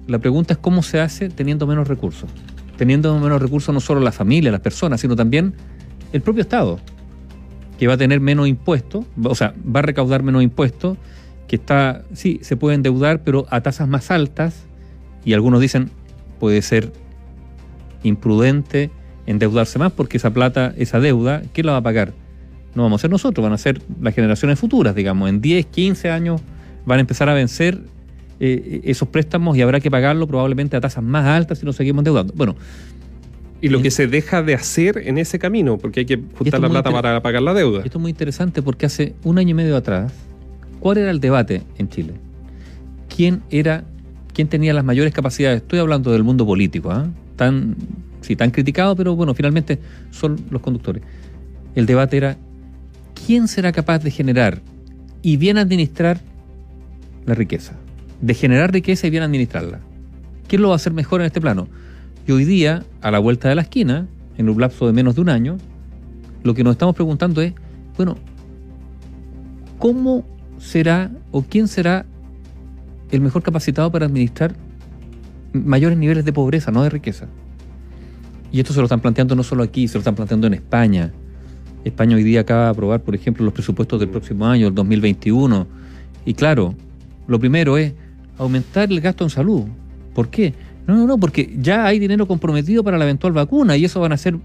La 0.08 0.18
pregunta 0.18 0.54
es 0.54 0.60
cómo 0.60 0.82
se 0.82 1.00
hace 1.00 1.30
teniendo 1.30 1.68
menos 1.68 1.88
recursos. 1.88 2.30
Teniendo 2.76 3.18
menos 3.20 3.40
recursos 3.40 3.72
no 3.72 3.80
solo 3.80 4.02
la 4.02 4.12
familia, 4.12 4.52
las 4.52 4.62
personas, 4.62 5.00
sino 5.00 5.16
también 5.16 5.54
el 6.14 6.22
propio 6.22 6.42
Estado, 6.42 6.80
que 7.78 7.88
va 7.88 7.94
a 7.94 7.98
tener 7.98 8.22
menos 8.22 8.48
impuestos, 8.48 9.06
o 9.22 9.36
sea, 9.36 9.54
va 9.64 9.80
a 9.80 9.84
recaudar 9.84 10.24
menos 10.24 10.42
impuestos, 10.42 10.98
que 11.48 11.58
está, 11.58 12.04
sí, 12.14 12.40
se 12.42 12.56
puede 12.56 12.76
endeudar, 12.76 13.24
pero 13.24 13.46
a 13.50 13.62
tasas 13.62 13.88
más 13.88 14.10
altas, 14.10 14.64
y 15.26 15.34
algunos 15.34 15.60
dicen 15.60 15.90
puede 16.40 16.62
ser 16.62 16.92
imprudente 18.04 18.92
endeudarse 19.26 19.80
más 19.80 19.92
porque 19.92 20.18
esa 20.18 20.32
plata, 20.32 20.74
esa 20.78 21.00
deuda, 21.00 21.42
¿quién 21.54 21.66
la 21.68 21.74
va 21.74 21.78
a 21.80 21.84
pagar? 21.84 22.14
no 22.76 22.84
vamos 22.84 23.00
a 23.00 23.04
ser 23.04 23.12
nosotros, 23.12 23.44
van 23.44 23.54
a 23.54 23.58
ser 23.58 23.82
las 24.02 24.16
generaciones 24.16 24.60
futuras, 24.60 24.96
digamos, 24.96 25.30
en 25.30 25.42
10, 25.42 25.66
15 25.68 26.10
años 26.10 26.42
van 26.86 26.98
a 26.98 27.02
empezar 27.02 27.30
a 27.30 27.34
vencer 27.34 27.80
eh, 28.40 28.82
esos 28.86 29.08
préstamos 29.08 29.56
y 29.56 29.62
habrá 29.62 29.80
que 29.80 29.92
pagarlo 29.92 30.28
probablemente 30.28 30.76
a 30.76 30.82
tasas 30.82 31.04
más 31.04 31.26
altas 31.26 31.60
si 31.60 31.66
nos 31.66 31.76
seguimos 31.76 32.02
endeudando. 32.02 32.34
Bueno. 32.36 32.56
Y 33.64 33.70
lo 33.70 33.82
que 33.82 33.92
se 33.92 34.08
deja 34.08 34.44
de 34.44 34.56
hacer 34.56 34.98
en 35.06 35.18
ese 35.18 35.40
camino, 35.40 35.78
porque 35.78 36.02
hay 36.02 36.06
que 36.06 36.20
juntar 36.38 36.60
la 36.60 36.68
plata 36.68 36.92
para 36.92 37.22
pagar 37.22 37.42
la 37.44 37.54
deuda. 37.54 37.82
Esto 37.86 37.98
es 37.98 38.02
muy 38.02 38.12
interesante 38.12 38.62
porque 38.62 38.86
hace 38.86 39.16
un 39.24 39.38
año 39.38 39.52
y 39.52 39.54
medio 39.54 39.78
atrás, 39.78 40.12
¿cuál 40.82 40.98
era 40.98 41.10
el 41.10 41.22
debate 41.22 41.62
en 41.78 41.88
Chile? 41.88 42.12
¿Quién 43.08 43.42
era, 43.50 43.86
quién 44.34 44.50
tenía 44.50 44.74
las 44.74 44.84
mayores 44.84 45.14
capacidades? 45.14 45.62
Estoy 45.62 45.80
hablando 45.80 46.12
del 46.12 46.26
mundo 46.26 46.46
político, 46.46 46.92
¿eh? 46.92 47.06
tan, 47.38 47.78
sí, 48.20 48.36
tan 48.36 48.52
criticado, 48.52 48.98
pero 48.98 49.16
bueno, 49.16 49.34
finalmente 49.34 49.80
son 50.12 50.42
los 50.50 50.62
conductores. 50.62 51.02
El 51.74 51.86
debate 51.86 52.18
era 52.18 52.38
¿quién 53.26 53.48
será 53.48 53.72
capaz 53.72 54.00
de 54.00 54.12
generar 54.12 54.62
y 55.22 55.38
bien 55.38 55.58
administrar 55.58 56.20
la 57.26 57.34
riqueza? 57.34 57.76
De 58.20 58.34
generar 58.34 58.74
riqueza 58.74 59.08
y 59.08 59.10
bien 59.10 59.24
administrarla. 59.24 59.80
¿Quién 60.50 60.62
lo 60.62 60.68
va 60.68 60.74
a 60.74 60.76
hacer 60.76 60.92
mejor 60.92 61.22
en 61.22 61.28
este 61.28 61.40
plano? 61.40 61.70
Y 62.28 62.32
hoy 62.32 62.46
día, 62.46 62.84
a 63.02 63.12
la 63.12 63.20
vuelta 63.20 63.50
de 63.50 63.56
la 63.56 63.64
esquina, 63.64 64.08
en 64.38 64.50
un 64.50 64.60
lapso 64.60 64.88
de 64.88 64.94
menos 64.94 65.16
de 65.16 65.22
un 65.22 65.30
año, 65.30 65.58
lo 66.44 66.54
que 66.54 66.64
nos 66.64 66.74
estamos 66.74 66.96
preguntando 66.96 67.42
es, 67.42 67.54
bueno, 67.98 68.18
¿cómo 69.78 70.26
será 70.58 71.12
o 71.32 71.42
quién 71.44 71.68
será 71.68 72.06
el 73.12 73.22
mejor 73.22 73.44
capacitado 73.44 73.92
para 73.92 74.06
administrar 74.06 74.56
mayores 75.52 75.98
niveles 75.98 76.26
de 76.26 76.34
pobreza, 76.34 76.72
no 76.72 76.84
de 76.84 76.90
riqueza? 76.90 77.28
Y 78.52 78.60
esto 78.60 78.74
se 78.74 78.80
lo 78.80 78.86
están 78.86 79.02
planteando 79.02 79.36
no 79.36 79.44
solo 79.44 79.64
aquí, 79.64 79.88
se 79.88 79.96
lo 79.96 80.00
están 80.00 80.16
planteando 80.16 80.48
en 80.48 80.54
España, 80.54 81.12
España 81.84 82.16
hoy 82.16 82.24
día 82.24 82.42
acaba 82.42 82.66
de 82.66 82.70
aprobar, 82.70 83.02
por 83.02 83.16
ejemplo, 83.16 83.44
los 83.44 83.54
presupuestos 83.54 84.00
del 84.00 84.10
próximo 84.10 84.46
año, 84.46 84.68
el 84.68 84.76
2021. 84.76 85.68
Y 86.26 86.34
claro, 86.34 86.76
lo 87.28 87.40
primero 87.40 87.78
es 87.78 87.94
aumentar 88.38 88.92
el 88.92 89.02
gasto 89.02 89.24
en 89.24 89.30
salud. 89.30 89.64
¿Por 90.14 90.30
qué? 90.30 90.54
No, 90.88 90.96
no, 90.96 91.08
no, 91.08 91.18
porque 91.18 91.56
ya 91.60 91.86
hay 91.86 92.00
dinero 92.00 92.28
comprometido 92.28 92.84
para 92.84 92.98
la 92.98 93.06
eventual 93.06 93.34
vacuna 93.34 93.78
y 93.78 93.86
eso 93.86 94.00
van 94.00 94.12
a 94.12 94.18
ser 94.18 94.38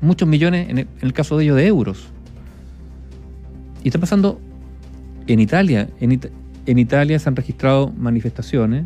muchos 0.00 0.28
millones, 0.28 0.68
en 0.68 0.88
el, 1.00 1.12
caso 1.12 1.36
de 1.38 1.44
ellos, 1.44 1.56
de 1.56 1.66
euros. 1.66 2.08
Y 3.82 3.88
está 3.88 3.98
pasando 3.98 4.40
en 5.26 5.40
Italia. 5.40 5.88
En, 6.00 6.20
en 6.66 6.78
Italia 6.78 7.18
se 7.18 7.28
han 7.28 7.36
registrado 7.36 7.92
manifestaciones. 7.96 8.84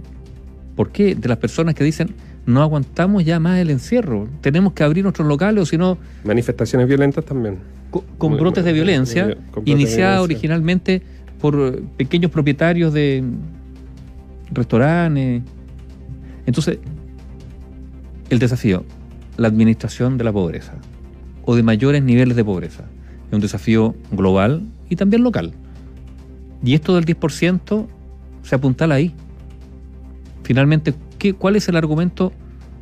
¿Por 0.77 0.91
qué? 0.91 1.15
De 1.15 1.29
las 1.29 1.39
personas 1.39 1.75
que 1.75 1.85
dicen, 1.85 2.15
no 2.47 2.63
aguantamos 2.63 3.25
ya 3.25 3.41
más 3.41 3.59
el 3.59 3.71
encierro. 3.71 4.29
Tenemos 4.41 4.73
que 4.73 4.85
abrir 4.85 5.03
nuestros 5.03 5.27
locales 5.27 5.63
o 5.63 5.67
si 5.67 5.77
no... 5.77 5.99
Manifestaciones 6.25 6.87
violentas 6.87 7.25
también 7.25 7.59
con, 8.19 8.37
brotes 8.37 8.65
de 8.65 8.73
violencia, 8.73 9.37
iniciada 9.65 10.23
originalmente 10.23 11.03
por 11.41 11.55
eh, 11.57 11.83
pequeños 11.97 12.31
propietarios 12.31 12.93
de 12.93 13.23
restaurantes. 14.53 15.43
Entonces, 16.47 16.79
el 18.31 18.39
desafío, 18.39 18.85
la 19.37 19.49
administración 19.49 20.19
de 20.19 20.25
la 20.25 20.33
pobreza 20.33 20.75
o 21.45 21.57
de 21.57 21.63
mayores 21.63 22.03
niveles 22.03 22.37
de 22.37 22.45
pobreza, 22.45 22.85
es 23.29 23.33
un 23.33 23.41
desafío 23.41 23.95
global 24.13 24.63
y 24.89 24.97
también 24.97 25.23
local. 25.23 25.53
Y 26.63 26.75
esto 26.75 26.95
del 26.95 27.05
10% 27.05 27.87
se 28.43 28.55
apuntala 28.55 28.95
ahí. 28.95 29.15
Finalmente, 30.43 30.95
¿qué, 31.19 31.35
¿cuál 31.35 31.57
es 31.57 31.69
el 31.69 31.77
argumento 31.77 32.33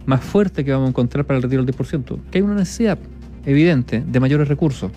más 0.06 0.20
fuerte 0.20 0.64
que 0.64 0.72
vamos 0.72 0.86
a 0.86 0.90
encontrar 0.90 1.24
para 1.24 1.38
el 1.38 1.42
retiro 1.42 1.64
del 1.64 1.74
10%? 1.74 2.20
Que 2.30 2.38
hay 2.38 2.42
una 2.42 2.54
necesidad 2.54 2.98
evidente 3.44 4.04
de 4.06 4.20
mayores 4.20 4.48
recursos. 4.48 4.92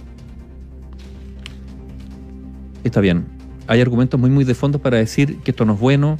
Está 2.84 3.01
bien. 3.01 3.25
Hay 3.67 3.81
argumentos 3.81 4.19
muy, 4.19 4.29
muy 4.29 4.43
de 4.43 4.53
fondo 4.53 4.77
para 4.77 4.98
decir 4.98 5.38
que 5.39 5.51
esto 5.51 5.65
no 5.65 5.74
es 5.74 5.79
bueno 5.79 6.17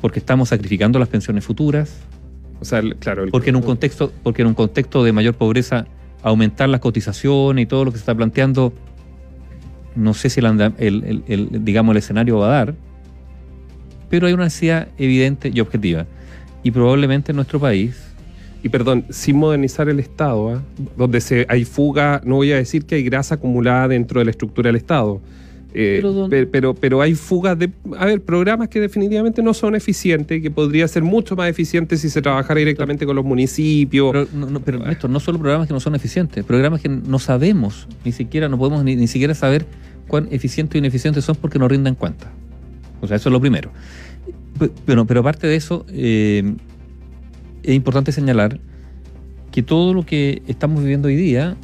porque 0.00 0.18
estamos 0.18 0.48
sacrificando 0.48 0.98
las 0.98 1.08
pensiones 1.08 1.44
futuras. 1.44 1.98
O 2.60 2.64
sea, 2.64 2.82
claro. 2.98 3.26
porque, 3.30 3.50
en 3.50 3.56
un 3.56 3.62
contexto, 3.62 4.12
porque 4.22 4.42
en 4.42 4.48
un 4.48 4.54
contexto 4.54 5.02
de 5.02 5.12
mayor 5.12 5.34
pobreza 5.34 5.86
aumentar 6.22 6.68
las 6.68 6.80
cotizaciones 6.80 7.62
y 7.62 7.66
todo 7.66 7.86
lo 7.86 7.92
que 7.92 7.96
se 7.96 8.02
está 8.02 8.14
planteando, 8.14 8.72
no 9.96 10.12
sé 10.14 10.28
si 10.28 10.40
el, 10.40 11.50
digamos, 11.64 11.92
el 11.92 11.96
escenario 11.96 12.38
va 12.38 12.46
a 12.48 12.50
dar, 12.50 12.74
pero 14.10 14.26
hay 14.26 14.32
una 14.32 14.44
necesidad 14.44 14.88
evidente 14.98 15.50
y 15.52 15.60
objetiva. 15.60 16.06
Y 16.62 16.70
probablemente 16.70 17.32
en 17.32 17.36
nuestro 17.36 17.58
país... 17.60 18.06
Y 18.62 18.68
perdón, 18.68 19.06
sin 19.08 19.36
modernizar 19.36 19.88
el 19.88 20.00
Estado, 20.00 20.50
¿ah? 20.50 20.62
donde 20.94 21.22
se, 21.22 21.46
hay 21.48 21.64
fuga, 21.64 22.20
no 22.26 22.34
voy 22.34 22.52
a 22.52 22.56
decir 22.56 22.84
que 22.84 22.96
hay 22.96 23.02
grasa 23.02 23.36
acumulada 23.36 23.88
dentro 23.88 24.18
de 24.18 24.26
la 24.26 24.32
estructura 24.32 24.68
del 24.68 24.76
Estado, 24.76 25.22
eh, 25.72 26.48
pero, 26.50 26.74
pero, 26.74 27.00
hay 27.00 27.14
fugas 27.14 27.58
de, 27.58 27.70
a 27.96 28.06
ver, 28.06 28.22
programas 28.22 28.68
que 28.68 28.80
definitivamente 28.80 29.42
no 29.42 29.54
son 29.54 29.76
eficientes, 29.76 30.42
que 30.42 30.50
podría 30.50 30.88
ser 30.88 31.02
mucho 31.02 31.36
más 31.36 31.48
eficientes 31.48 32.00
si 32.00 32.10
se 32.10 32.20
trabajara 32.20 32.58
directamente 32.58 33.06
con 33.06 33.14
los 33.14 33.24
municipios. 33.24 34.12
Pero, 34.12 34.28
no, 34.32 34.60
pero 34.60 34.90
esto 34.90 35.06
no 35.06 35.20
solo 35.20 35.38
programas 35.38 35.68
que 35.68 35.74
no 35.74 35.80
son 35.80 35.94
eficientes, 35.94 36.44
programas 36.44 36.80
que 36.80 36.88
no 36.88 37.18
sabemos, 37.18 37.86
ni 38.04 38.12
siquiera, 38.12 38.48
no 38.48 38.58
podemos 38.58 38.82
ni, 38.82 39.06
siquiera 39.06 39.34
saber 39.34 39.66
cuán 40.08 40.28
eficientes 40.30 40.74
o 40.74 40.78
ineficientes 40.78 41.24
son 41.24 41.36
porque 41.36 41.58
no 41.58 41.68
rindan 41.68 41.94
cuenta. 41.94 42.32
O 43.00 43.06
sea, 43.06 43.16
eso 43.16 43.28
es 43.28 43.32
lo 43.32 43.40
primero. 43.40 43.70
Pero, 44.84 45.06
pero 45.06 45.20
aparte 45.20 45.46
de 45.46 45.56
eso, 45.56 45.86
eh, 45.88 46.54
es 47.62 47.74
importante 47.74 48.12
señalar 48.12 48.58
que 49.52 49.62
todo 49.62 49.94
lo 49.94 50.04
que 50.04 50.42
estamos 50.48 50.80
viviendo 50.82 51.08
hoy 51.08 51.16
día 51.16 51.56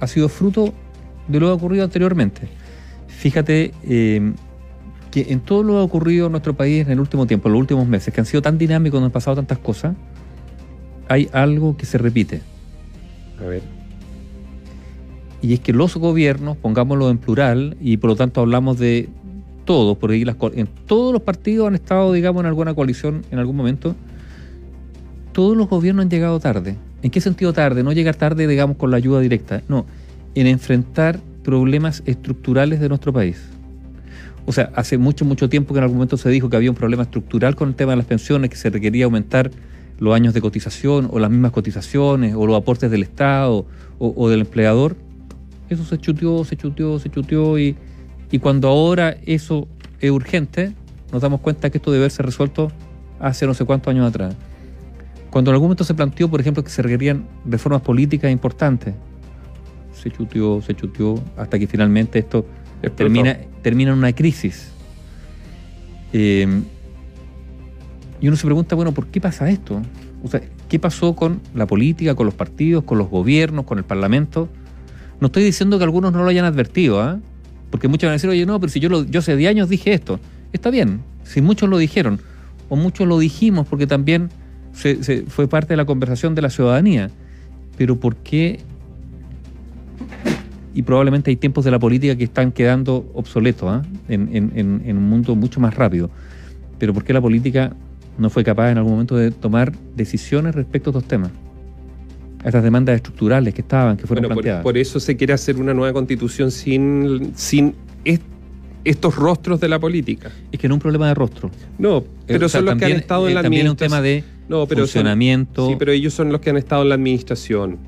ha 0.00 0.06
sido 0.06 0.28
fruto 0.28 0.74
de 1.26 1.40
lo 1.40 1.46
que 1.46 1.50
ha 1.50 1.54
ocurrido 1.54 1.84
anteriormente. 1.84 2.57
Fíjate 3.18 3.72
eh, 3.82 4.32
que 5.10 5.26
en 5.30 5.40
todo 5.40 5.64
lo 5.64 5.72
que 5.72 5.78
ha 5.80 5.82
ocurrido 5.82 6.26
en 6.26 6.32
nuestro 6.32 6.54
país 6.54 6.86
en 6.86 6.92
el 6.92 7.00
último 7.00 7.26
tiempo, 7.26 7.48
en 7.48 7.54
los 7.54 7.60
últimos 7.60 7.88
meses, 7.88 8.14
que 8.14 8.20
han 8.20 8.26
sido 8.26 8.42
tan 8.42 8.58
dinámicos, 8.58 8.98
donde 8.98 9.06
han 9.06 9.12
pasado 9.12 9.34
tantas 9.34 9.58
cosas, 9.58 9.96
hay 11.08 11.28
algo 11.32 11.76
que 11.76 11.84
se 11.84 11.98
repite. 11.98 12.42
A 13.40 13.48
ver. 13.48 13.62
Y 15.42 15.52
es 15.52 15.58
que 15.58 15.72
los 15.72 15.96
gobiernos, 15.96 16.56
pongámoslo 16.58 17.10
en 17.10 17.18
plural, 17.18 17.76
y 17.80 17.96
por 17.96 18.10
lo 18.10 18.14
tanto 18.14 18.40
hablamos 18.40 18.78
de 18.78 19.08
todos, 19.64 19.98
por 19.98 20.12
ahí 20.12 20.24
las, 20.24 20.36
en 20.54 20.68
todos 20.86 21.12
los 21.12 21.22
partidos 21.22 21.66
han 21.66 21.74
estado, 21.74 22.12
digamos, 22.12 22.38
en 22.42 22.46
alguna 22.46 22.72
coalición 22.72 23.24
en 23.32 23.40
algún 23.40 23.56
momento, 23.56 23.96
todos 25.32 25.56
los 25.56 25.68
gobiernos 25.68 26.04
han 26.04 26.10
llegado 26.10 26.38
tarde. 26.38 26.76
¿En 27.02 27.10
qué 27.10 27.20
sentido 27.20 27.52
tarde? 27.52 27.82
No 27.82 27.90
llegar 27.90 28.14
tarde, 28.14 28.46
digamos, 28.46 28.76
con 28.76 28.92
la 28.92 28.96
ayuda 28.96 29.18
directa. 29.18 29.62
No, 29.66 29.86
en 30.36 30.46
enfrentar 30.46 31.18
problemas 31.48 32.02
estructurales 32.04 32.78
de 32.78 32.90
nuestro 32.90 33.10
país. 33.10 33.40
O 34.44 34.52
sea, 34.52 34.70
hace 34.74 34.98
mucho, 34.98 35.24
mucho 35.24 35.48
tiempo 35.48 35.72
que 35.72 35.78
en 35.78 35.84
algún 35.84 35.96
momento 35.96 36.18
se 36.18 36.28
dijo 36.28 36.50
que 36.50 36.56
había 36.56 36.68
un 36.68 36.76
problema 36.76 37.04
estructural 37.04 37.56
con 37.56 37.70
el 37.70 37.74
tema 37.74 37.92
de 37.92 37.96
las 37.96 38.04
pensiones, 38.04 38.50
que 38.50 38.56
se 38.56 38.68
requería 38.68 39.06
aumentar 39.06 39.50
los 39.98 40.14
años 40.14 40.34
de 40.34 40.42
cotización 40.42 41.08
o 41.10 41.18
las 41.18 41.30
mismas 41.30 41.52
cotizaciones 41.52 42.34
o 42.34 42.46
los 42.46 42.54
aportes 42.54 42.90
del 42.90 43.02
Estado 43.02 43.64
o, 43.98 44.28
del 44.28 44.40
empleador. 44.40 44.94
Eso 45.70 45.86
se 45.86 45.96
chuteó, 45.96 46.44
se 46.44 46.54
chuteó, 46.54 46.98
se 46.98 47.08
chuteó 47.08 47.58
y, 47.58 47.76
y 48.30 48.40
cuando 48.40 48.68
ahora 48.68 49.16
eso 49.24 49.68
es 50.00 50.10
urgente, 50.10 50.74
nos 51.12 51.22
damos 51.22 51.40
cuenta 51.40 51.70
que 51.70 51.78
esto 51.78 51.90
debe 51.90 52.10
ser 52.10 52.26
resuelto 52.26 52.70
hace 53.20 53.46
no 53.46 53.54
sé 53.54 53.64
cuántos 53.64 53.90
años 53.90 54.06
atrás. 54.06 54.36
Cuando 55.30 55.50
en 55.50 55.54
algún 55.54 55.68
momento 55.68 55.84
se 55.84 55.94
planteó, 55.94 56.28
por 56.28 56.42
ejemplo, 56.42 56.62
que 56.62 56.68
se 56.68 56.82
requerían 56.82 57.26
reformas 57.46 57.80
políticas 57.80 58.30
importantes, 58.30 58.92
se 60.02 60.10
chuteó, 60.10 60.62
se 60.62 60.74
chuteó, 60.74 61.22
hasta 61.36 61.58
que 61.58 61.66
finalmente 61.66 62.18
esto 62.18 62.46
termina, 62.96 63.36
termina 63.62 63.92
en 63.92 63.98
una 63.98 64.12
crisis. 64.12 64.70
Em, 66.12 66.62
y 68.20 68.28
uno 68.28 68.36
se 68.36 68.44
pregunta, 68.44 68.74
bueno, 68.74 68.92
¿por 68.92 69.06
qué 69.08 69.20
pasa 69.20 69.50
esto? 69.50 69.82
O 70.22 70.28
sea, 70.28 70.40
¿qué 70.68 70.78
pasó 70.78 71.14
con 71.14 71.40
la 71.54 71.66
política, 71.66 72.14
con 72.14 72.26
los 72.26 72.34
partidos, 72.34 72.84
con 72.84 72.98
los 72.98 73.08
gobiernos, 73.08 73.64
con 73.64 73.78
el 73.78 73.84
Parlamento? 73.84 74.48
No 75.20 75.26
estoy 75.26 75.44
diciendo 75.44 75.78
que 75.78 75.84
algunos 75.84 76.12
no 76.12 76.22
lo 76.22 76.28
hayan 76.28 76.44
advertido, 76.44 77.00
¿ah? 77.00 77.20
porque 77.70 77.88
muchos 77.88 78.06
van 78.06 78.12
a 78.12 78.14
decir, 78.14 78.30
oye, 78.30 78.46
no, 78.46 78.58
pero 78.58 78.70
si 78.70 78.80
yo, 78.80 78.88
lo, 78.88 79.04
yo 79.04 79.20
hace 79.20 79.36
10 79.36 79.50
años 79.50 79.68
dije 79.68 79.92
esto. 79.92 80.18
Está 80.52 80.70
bien, 80.70 81.00
si 81.24 81.40
muchos 81.42 81.68
lo 81.68 81.78
dijeron, 81.78 82.20
o 82.68 82.76
muchos 82.76 83.06
lo 83.06 83.18
dijimos 83.18 83.66
porque 83.66 83.86
también 83.86 84.30
se, 84.72 85.24
fue 85.26 85.48
parte 85.48 85.68
de 85.68 85.76
la 85.76 85.84
conversación 85.84 86.34
de 86.34 86.42
la 86.42 86.50
ciudadanía. 86.50 87.10
Pero 87.76 87.98
¿por 87.98 88.16
qué 88.16 88.60
y 90.78 90.82
probablemente 90.82 91.28
hay 91.28 91.36
tiempos 91.36 91.64
de 91.64 91.72
la 91.72 91.80
política 91.80 92.14
que 92.14 92.22
están 92.22 92.52
quedando 92.52 93.10
obsoletos 93.12 93.68
¿ah? 93.68 93.82
en, 94.08 94.96
un 94.96 95.08
mundo 95.08 95.34
mucho 95.34 95.58
más 95.58 95.74
rápido. 95.74 96.08
Pero 96.78 96.94
¿por 96.94 97.02
qué 97.02 97.12
la 97.12 97.20
política 97.20 97.74
no 98.16 98.30
fue 98.30 98.44
capaz 98.44 98.70
en 98.70 98.78
algún 98.78 98.92
momento 98.92 99.16
de 99.16 99.32
tomar 99.32 99.72
decisiones 99.96 100.54
respecto 100.54 100.90
a 100.90 100.92
estos 100.92 101.08
temas? 101.08 101.32
A 102.44 102.46
estas 102.46 102.62
demandas 102.62 102.94
estructurales 102.94 103.54
que 103.54 103.62
estaban, 103.62 103.96
que 103.96 104.06
fueron 104.06 104.26
planteadas. 104.26 104.62
Por, 104.62 104.78
eso 104.78 105.00
se 105.00 105.16
quiere 105.16 105.32
hacer 105.32 105.56
una 105.56 105.74
nueva 105.74 105.92
constitución 105.92 106.52
sin, 106.52 107.32
sin 107.34 107.74
estos 108.84 109.16
rostros 109.16 109.58
de 109.58 109.66
la 109.66 109.80
política. 109.80 110.30
Es 110.52 110.60
que 110.60 110.68
no 110.68 110.74
es 110.74 110.76
un 110.76 110.82
problema 110.82 111.08
de 111.08 111.14
rostro. 111.14 111.50
No, 111.76 112.04
pero 112.24 112.48
son 112.48 112.66
los 112.66 112.76
que 112.76 112.84
han 112.84 112.92
estado 112.92 113.26
en 113.26 113.34
la 113.34 113.40
administración. 113.40 113.42
También 113.42 113.66
es 113.66 113.70
un 113.72 113.76
tema 113.76 114.00
de 114.00 114.38
no, 114.48 114.66
pero 114.68 114.82
funcionamiento. 114.82 115.70
sí, 115.70 115.74
pero 115.76 115.90
ellos 115.90 116.14
son 116.14 116.30
los 116.30 116.40
que 116.40 116.50
han 116.50 116.56
estado 116.56 116.82
en 116.82 116.90
la 116.90 116.94
administración. 116.94 117.78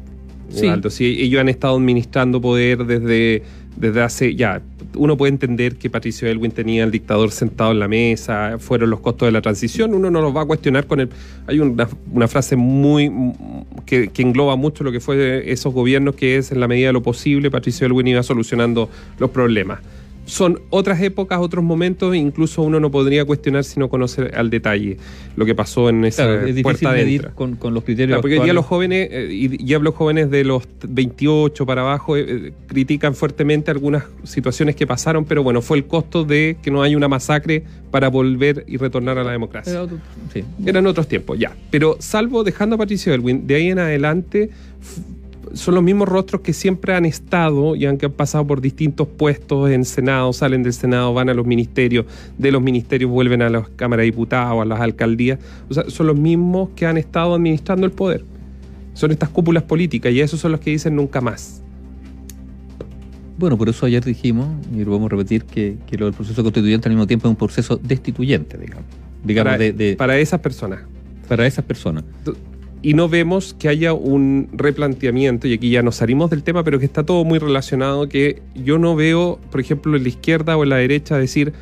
Sí. 0.50 1.16
ellos 1.20 1.40
han 1.40 1.48
estado 1.48 1.76
administrando 1.76 2.40
poder 2.40 2.84
desde, 2.84 3.42
desde 3.76 4.02
hace, 4.02 4.34
ya, 4.34 4.60
uno 4.94 5.16
puede 5.16 5.32
entender 5.32 5.76
que 5.76 5.88
Patricio 5.88 6.28
Elwin 6.28 6.50
tenía 6.50 6.84
al 6.84 6.90
dictador 6.90 7.30
sentado 7.30 7.72
en 7.72 7.78
la 7.78 7.88
mesa, 7.88 8.56
fueron 8.58 8.90
los 8.90 9.00
costos 9.00 9.26
de 9.26 9.32
la 9.32 9.40
transición, 9.40 9.94
uno 9.94 10.10
no 10.10 10.20
los 10.20 10.34
va 10.34 10.42
a 10.42 10.46
cuestionar 10.46 10.86
con 10.86 11.00
el... 11.00 11.08
Hay 11.46 11.60
una, 11.60 11.88
una 12.12 12.28
frase 12.28 12.56
muy 12.56 13.10
que, 13.86 14.08
que, 14.08 14.22
engloba 14.22 14.56
mucho 14.56 14.84
lo 14.84 14.92
que 14.92 15.00
fue 15.00 15.50
esos 15.50 15.72
gobiernos, 15.72 16.14
que 16.14 16.36
es 16.36 16.52
en 16.52 16.60
la 16.60 16.68
medida 16.68 16.88
de 16.88 16.92
lo 16.92 17.02
posible, 17.02 17.50
Patricio 17.50 17.86
Elwin 17.86 18.08
iba 18.08 18.22
solucionando 18.22 18.90
los 19.18 19.30
problemas 19.30 19.80
son 20.30 20.60
otras 20.70 21.02
épocas, 21.02 21.40
otros 21.40 21.64
momentos, 21.64 22.14
incluso 22.14 22.62
uno 22.62 22.78
no 22.78 22.90
podría 22.90 23.24
cuestionar 23.24 23.64
si 23.64 23.80
no 23.80 23.88
conoce 23.88 24.30
al 24.32 24.48
detalle 24.48 24.96
lo 25.36 25.44
que 25.44 25.56
pasó 25.56 25.88
en 25.88 26.04
esa 26.04 26.24
claro, 26.24 26.46
es 26.46 26.62
puerta 26.62 26.92
medir 26.92 27.30
con, 27.34 27.56
con, 27.56 27.74
los 27.74 27.82
criterios. 27.82 28.20
porque 28.20 28.38
hoy 28.38 28.44
día 28.44 28.52
los 28.52 28.64
jóvenes, 28.64 29.08
eh, 29.10 29.28
y 29.28 29.64
ya 29.64 29.80
los 29.80 29.94
jóvenes 29.94 30.30
de 30.30 30.44
los 30.44 30.62
28 30.86 31.66
para 31.66 31.82
abajo, 31.82 32.16
eh, 32.16 32.24
eh, 32.28 32.52
critican 32.68 33.14
fuertemente 33.14 33.72
algunas 33.72 34.04
situaciones 34.22 34.76
que 34.76 34.86
pasaron, 34.86 35.24
pero 35.24 35.42
bueno, 35.42 35.62
fue 35.62 35.78
el 35.78 35.86
costo 35.86 36.24
de 36.24 36.56
que 36.62 36.70
no 36.70 36.82
haya 36.82 36.96
una 36.96 37.08
masacre 37.08 37.64
para 37.90 38.08
volver 38.08 38.64
y 38.68 38.76
retornar 38.76 39.18
a 39.18 39.24
la 39.24 39.32
democracia. 39.32 39.84
Eran 40.64 40.86
otros 40.86 41.08
tiempos, 41.08 41.38
ya. 41.40 41.56
Pero 41.70 41.96
salvo 41.98 42.44
dejando 42.44 42.76
a 42.76 42.78
Patricio 42.78 43.12
Elwin, 43.12 43.48
de 43.48 43.56
ahí 43.56 43.68
en 43.68 43.80
adelante 43.80 44.50
son 45.54 45.74
los 45.74 45.82
mismos 45.82 46.08
rostros 46.08 46.42
que 46.42 46.52
siempre 46.52 46.94
han 46.94 47.04
estado 47.04 47.76
y 47.76 47.86
han 47.86 47.98
pasado 47.98 48.46
por 48.46 48.60
distintos 48.60 49.08
puestos 49.08 49.70
en 49.70 49.84
Senado, 49.84 50.32
salen 50.32 50.62
del 50.62 50.72
Senado, 50.72 51.12
van 51.14 51.28
a 51.28 51.34
los 51.34 51.46
ministerios, 51.46 52.06
de 52.38 52.52
los 52.52 52.62
ministerios 52.62 53.10
vuelven 53.10 53.42
a 53.42 53.50
las 53.50 53.68
cámaras 53.70 54.02
de 54.02 54.06
diputados, 54.06 54.62
a 54.62 54.64
las 54.64 54.80
alcaldías. 54.80 55.38
O 55.68 55.74
sea, 55.74 55.88
son 55.88 56.06
los 56.06 56.18
mismos 56.18 56.70
que 56.76 56.86
han 56.86 56.96
estado 56.96 57.34
administrando 57.34 57.86
el 57.86 57.92
poder. 57.92 58.24
Son 58.94 59.10
estas 59.10 59.28
cúpulas 59.28 59.62
políticas 59.62 60.12
y 60.12 60.20
esos 60.20 60.40
son 60.40 60.52
los 60.52 60.60
que 60.60 60.70
dicen 60.70 60.96
nunca 60.96 61.20
más. 61.20 61.62
Bueno, 63.38 63.56
por 63.56 63.68
eso 63.68 63.86
ayer 63.86 64.04
dijimos, 64.04 64.48
y 64.74 64.84
lo 64.84 64.92
vamos 64.92 65.06
a 65.06 65.16
repetir, 65.16 65.44
que, 65.44 65.78
que 65.86 65.96
lo 65.96 66.04
del 66.06 66.14
proceso 66.14 66.42
constituyente 66.42 66.88
al 66.88 66.94
mismo 66.94 67.06
tiempo 67.06 67.26
es 67.26 67.30
un 67.30 67.36
proceso 67.36 67.76
destituyente, 67.76 68.58
digamos. 68.58 68.84
digamos 69.24 69.54
para, 69.54 69.96
para 69.96 70.18
esas 70.18 70.40
personas. 70.40 70.80
Para 71.26 71.46
esas 71.46 71.64
personas 71.64 72.04
y 72.82 72.94
no 72.94 73.08
vemos 73.08 73.54
que 73.58 73.68
haya 73.68 73.92
un 73.92 74.48
replanteamiento, 74.52 75.46
y 75.46 75.52
aquí 75.52 75.70
ya 75.70 75.82
nos 75.82 75.96
salimos 75.96 76.30
del 76.30 76.42
tema, 76.42 76.64
pero 76.64 76.78
que 76.78 76.86
está 76.86 77.04
todo 77.04 77.24
muy 77.24 77.38
relacionado, 77.38 78.08
que 78.08 78.42
yo 78.54 78.78
no 78.78 78.96
veo, 78.96 79.38
por 79.50 79.60
ejemplo, 79.60 79.96
en 79.96 80.02
la 80.02 80.08
izquierda 80.08 80.56
o 80.56 80.62
en 80.62 80.70
la 80.70 80.76
derecha 80.76 81.18
decir 81.18 81.52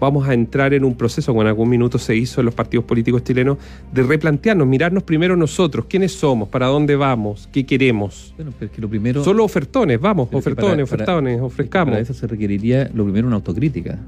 vamos 0.00 0.28
a 0.28 0.34
entrar 0.34 0.74
en 0.74 0.84
un 0.84 0.96
proceso, 0.96 1.32
como 1.32 1.42
en 1.42 1.48
algún 1.48 1.68
minuto 1.68 1.98
se 1.98 2.14
hizo 2.16 2.40
en 2.40 2.46
los 2.46 2.54
partidos 2.54 2.84
políticos 2.84 3.22
chilenos, 3.24 3.58
de 3.92 4.02
replantearnos, 4.02 4.66
mirarnos 4.66 5.02
primero 5.04 5.36
nosotros, 5.36 5.86
quiénes 5.88 6.12
somos, 6.12 6.48
para 6.48 6.66
dónde 6.66 6.96
vamos, 6.96 7.48
qué 7.52 7.64
queremos. 7.64 8.34
Bueno, 8.36 8.52
pero 8.58 8.70
es 8.70 8.74
que 8.74 8.82
lo 8.82 8.88
primero... 8.88 9.24
Solo 9.24 9.44
ofertones, 9.44 10.00
vamos, 10.00 10.28
ofertones, 10.32 10.84
ofertones, 10.84 11.40
ofrezcamos. 11.40 11.92
Para 11.92 12.02
eso 12.02 12.12
se 12.12 12.26
requeriría 12.26 12.90
lo 12.92 13.04
primero 13.04 13.28
una 13.28 13.36
autocrítica. 13.36 13.98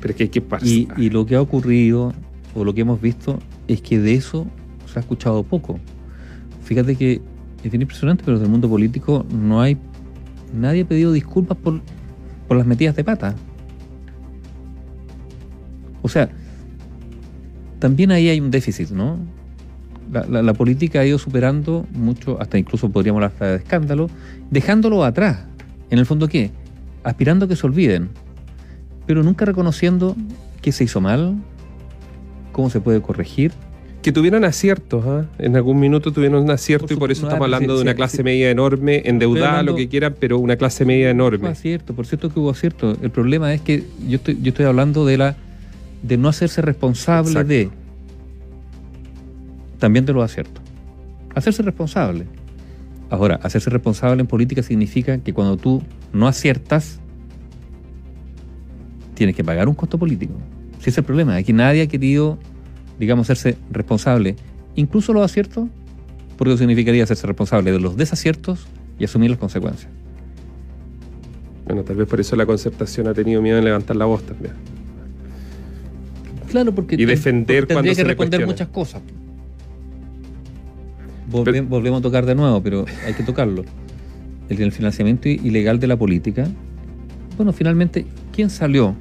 Pero 0.00 0.10
es 0.10 0.16
que, 0.16 0.30
¿qué 0.30 0.40
pasa? 0.40 0.66
Y, 0.66 0.88
y 0.96 1.10
lo 1.10 1.24
que 1.24 1.36
ha 1.36 1.40
ocurrido, 1.40 2.12
o 2.54 2.64
lo 2.64 2.74
que 2.74 2.82
hemos 2.82 3.00
visto, 3.00 3.38
es 3.68 3.80
que 3.80 3.98
de 3.98 4.14
eso 4.14 4.46
se 4.92 4.98
ha 4.98 5.00
escuchado 5.00 5.42
poco 5.42 5.78
fíjate 6.70 6.94
que 6.94 7.20
es 7.64 7.70
bien 7.72 7.82
impresionante, 7.82 8.22
pero 8.24 8.38
del 8.38 8.48
mundo 8.48 8.68
político 8.68 9.26
no 9.28 9.60
hay. 9.60 9.76
Nadie 10.54 10.82
ha 10.82 10.86
pedido 10.86 11.10
disculpas 11.10 11.58
por, 11.58 11.80
por 12.46 12.56
las 12.56 12.64
metidas 12.64 12.94
de 12.94 13.02
pata. 13.02 13.34
O 16.00 16.08
sea, 16.08 16.30
también 17.80 18.12
ahí 18.12 18.28
hay 18.28 18.40
un 18.40 18.52
déficit, 18.52 18.90
¿no? 18.90 19.18
La, 20.12 20.54
política 20.54 21.00
ha 21.00 21.06
ido 21.06 21.18
superando 21.18 21.86
mucho, 21.92 22.40
hasta 22.40 22.56
incluso 22.56 22.88
podríamos 22.88 23.20
hablar 23.24 23.36
de 23.38 23.56
escándalo, 23.56 24.08
dejándolo 24.52 25.04
atrás. 25.04 25.46
En 25.90 25.98
el 25.98 26.06
fondo, 26.06 26.28
¿qué? 26.28 26.52
Aspirando 27.02 27.46
a 27.46 27.48
que 27.48 27.56
se 27.56 27.66
olviden, 27.66 28.10
pero 29.06 29.24
nunca 29.24 29.44
reconociendo 29.44 30.14
qué 30.62 30.70
se 30.70 30.84
hizo 30.84 31.00
mal, 31.00 31.34
cómo 32.52 32.70
se 32.70 32.80
puede 32.80 33.02
corregir 33.02 33.52
que 34.02 34.12
tuvieron 34.12 34.44
aciertos, 34.44 35.04
¿ah? 35.06 35.26
en 35.38 35.56
algún 35.56 35.78
minuto 35.78 36.12
tuvieron 36.12 36.42
un 36.42 36.50
acierto 36.50 36.94
y 36.94 36.96
por 36.96 37.10
eso 37.10 37.26
estamos 37.26 37.44
hablando 37.44 37.76
de 37.76 37.82
una 37.82 37.94
clase 37.94 38.22
media 38.22 38.50
enorme, 38.50 39.02
endeudada, 39.04 39.62
lo 39.62 39.74
que 39.74 39.88
quieran, 39.88 40.14
pero 40.18 40.38
una 40.38 40.56
clase 40.56 40.84
media 40.84 41.10
enorme. 41.10 41.48
acierto, 41.48 41.94
por 41.94 42.06
cierto 42.06 42.32
que 42.32 42.40
hubo 42.40 42.50
acierto. 42.50 42.96
El 43.02 43.10
problema 43.10 43.52
es 43.52 43.60
que 43.60 43.84
yo 44.06 44.16
estoy, 44.16 44.38
yo 44.40 44.50
estoy 44.50 44.64
hablando 44.64 45.04
de 45.04 45.18
la 45.18 45.36
de 46.02 46.16
no 46.16 46.28
hacerse 46.28 46.62
responsable 46.62 47.44
de 47.44 47.70
también 49.78 50.06
de 50.06 50.12
los 50.12 50.24
aciertos. 50.24 50.62
Hacerse 51.34 51.62
responsable. 51.62 52.26
Ahora, 53.10 53.40
hacerse 53.42 53.70
responsable 53.70 54.20
en 54.20 54.26
política 54.26 54.62
significa 54.62 55.18
que 55.18 55.32
cuando 55.32 55.56
tú 55.56 55.82
no 56.12 56.26
aciertas, 56.26 57.00
tienes 59.14 59.34
que 59.34 59.44
pagar 59.44 59.68
un 59.68 59.74
costo 59.74 59.98
político. 59.98 60.34
Si 60.78 60.84
ese 60.84 60.90
es 60.90 60.98
el 60.98 61.04
problema, 61.04 61.38
es 61.38 61.44
que 61.44 61.52
nadie 61.52 61.82
ha 61.82 61.86
querido 61.86 62.38
digamos, 63.00 63.30
hacerse 63.30 63.56
responsable, 63.72 64.36
incluso 64.76 65.14
los 65.14 65.24
aciertos, 65.24 65.68
porque 66.36 66.52
eso 66.52 66.58
significaría 66.58 67.02
hacerse 67.02 67.26
responsable 67.26 67.72
de 67.72 67.80
los 67.80 67.96
desaciertos 67.96 68.66
y 68.98 69.04
asumir 69.04 69.30
las 69.30 69.38
consecuencias. 69.38 69.90
Bueno, 71.64 71.82
tal 71.82 71.96
vez 71.96 72.06
por 72.06 72.20
eso 72.20 72.36
la 72.36 72.44
concertación 72.44 73.08
ha 73.08 73.14
tenido 73.14 73.40
miedo 73.40 73.56
en 73.56 73.64
levantar 73.64 73.96
la 73.96 74.04
voz 74.04 74.22
también. 74.22 74.52
Claro, 76.50 76.74
porque 76.74 76.96
y 76.96 77.06
defender 77.06 77.66
tendría 77.66 77.94
que 77.94 78.04
responder 78.04 78.44
muchas 78.44 78.68
cosas. 78.68 79.00
volvemos 81.26 82.00
a 82.00 82.02
tocar 82.02 82.26
de 82.26 82.34
nuevo, 82.34 82.62
pero 82.62 82.84
hay 83.06 83.14
que 83.14 83.22
tocarlo. 83.22 83.64
El, 84.50 84.60
el 84.60 84.72
financiamiento 84.72 85.28
ilegal 85.28 85.80
de 85.80 85.86
la 85.86 85.96
política. 85.96 86.48
Bueno, 87.36 87.54
finalmente, 87.54 88.04
¿quién 88.32 88.50
salió 88.50 88.94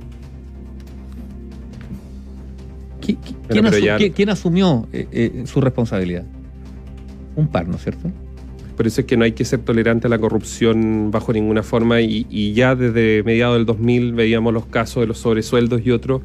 ¿Quién, 4.15 4.29
asumió 4.29 4.87
eh, 4.93 5.07
eh, 5.11 5.43
su 5.45 5.61
responsabilidad? 5.61 6.25
Un 7.35 7.47
par, 7.47 7.67
¿no 7.67 7.75
es 7.75 7.83
cierto? 7.83 8.11
Por 8.75 8.87
eso 8.87 9.01
es 9.01 9.07
que 9.07 9.17
no 9.17 9.25
hay 9.25 9.33
que 9.33 9.43
ser 9.43 9.59
tolerante 9.59 10.07
a 10.07 10.09
la 10.09 10.19
corrupción 10.19 11.11
bajo 11.11 11.33
ninguna 11.33 11.63
forma 11.63 11.99
y, 12.01 12.53
ya 12.53 12.75
desde 12.75 13.23
mediados 13.23 13.57
del 13.57 13.65
2000 13.65 14.13
veíamos 14.13 14.53
los 14.53 14.65
casos 14.67 15.01
de 15.01 15.07
los 15.07 15.17
sobresueldos 15.17 15.81
y 15.85 15.91
otros 15.91 16.21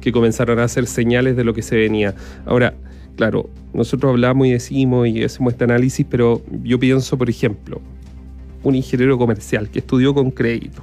que 0.00 0.12
comenzaron 0.12 0.58
a 0.60 0.64
hacer 0.64 0.86
señales 0.86 1.36
de 1.36 1.44
lo 1.44 1.52
que 1.52 1.60
se 1.60 1.76
venía. 1.76 2.14
Ahora, 2.46 2.74
claro, 3.16 3.50
nosotros 3.74 4.10
hablamos 4.10 4.46
y 4.46 4.52
decimos 4.52 5.08
y 5.08 5.22
hacemos 5.22 5.52
este 5.52 5.64
análisis, 5.64 6.06
pero 6.08 6.42
yo 6.62 6.78
pienso, 6.78 7.18
por 7.18 7.28
ejemplo, 7.28 7.82
un 8.62 8.74
ingeniero 8.74 9.18
comercial 9.18 9.68
que 9.68 9.80
estudió 9.80 10.14
con 10.14 10.30
crédito 10.30 10.82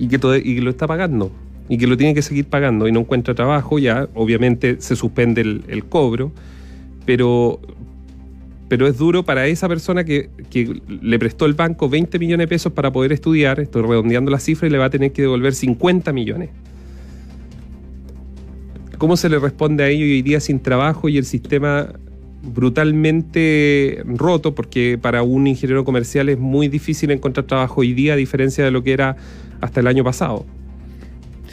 y 0.00 0.08
que, 0.08 0.18
todo, 0.18 0.36
y 0.36 0.56
que 0.56 0.62
lo 0.62 0.70
está 0.70 0.88
pagando 0.88 1.30
y 1.72 1.78
que 1.78 1.86
lo 1.86 1.96
tiene 1.96 2.12
que 2.12 2.20
seguir 2.20 2.44
pagando 2.44 2.86
y 2.86 2.92
no 2.92 3.00
encuentra 3.00 3.34
trabajo, 3.34 3.78
ya 3.78 4.06
obviamente 4.12 4.76
se 4.80 4.94
suspende 4.94 5.40
el, 5.40 5.84
cobro, 5.86 6.30
pero, 7.06 7.60
pero 8.68 8.86
es 8.86 8.98
duro 8.98 9.22
para 9.22 9.46
esa 9.46 9.68
persona 9.68 10.04
que, 10.04 10.28
le 10.86 11.18
prestó 11.18 11.46
el 11.46 11.54
banco 11.54 11.88
20 11.88 12.18
millones 12.18 12.44
de 12.44 12.48
pesos 12.48 12.74
para 12.74 12.92
poder 12.92 13.10
estudiar, 13.12 13.58
estoy 13.58 13.80
redondeando 13.80 14.30
la 14.30 14.38
cifra, 14.38 14.68
y 14.68 14.70
le 14.70 14.76
va 14.76 14.84
a 14.84 14.90
tener 14.90 15.12
que 15.12 15.22
devolver 15.22 15.54
50 15.54 16.12
millones. 16.12 16.50
¿Cómo 18.98 19.16
se 19.16 19.30
le 19.30 19.38
responde 19.38 19.82
a 19.82 19.88
ello 19.88 20.04
hoy 20.04 20.20
día 20.20 20.40
sin 20.40 20.60
trabajo 20.60 21.08
y 21.08 21.16
el 21.16 21.24
sistema 21.24 21.88
brutalmente 22.42 24.02
roto? 24.04 24.54
Porque 24.54 24.98
para 25.00 25.22
un 25.22 25.46
ingeniero 25.46 25.86
comercial 25.86 26.28
es 26.28 26.38
muy 26.38 26.68
difícil 26.68 27.12
encontrar 27.12 27.46
trabajo 27.46 27.80
hoy 27.80 27.94
día, 27.94 28.12
a 28.12 28.16
diferencia 28.16 28.62
de 28.62 28.70
lo 28.70 28.82
que 28.82 28.92
era 28.92 29.16
hasta 29.62 29.80
el 29.80 29.86
año 29.86 30.04
pasado 30.04 30.44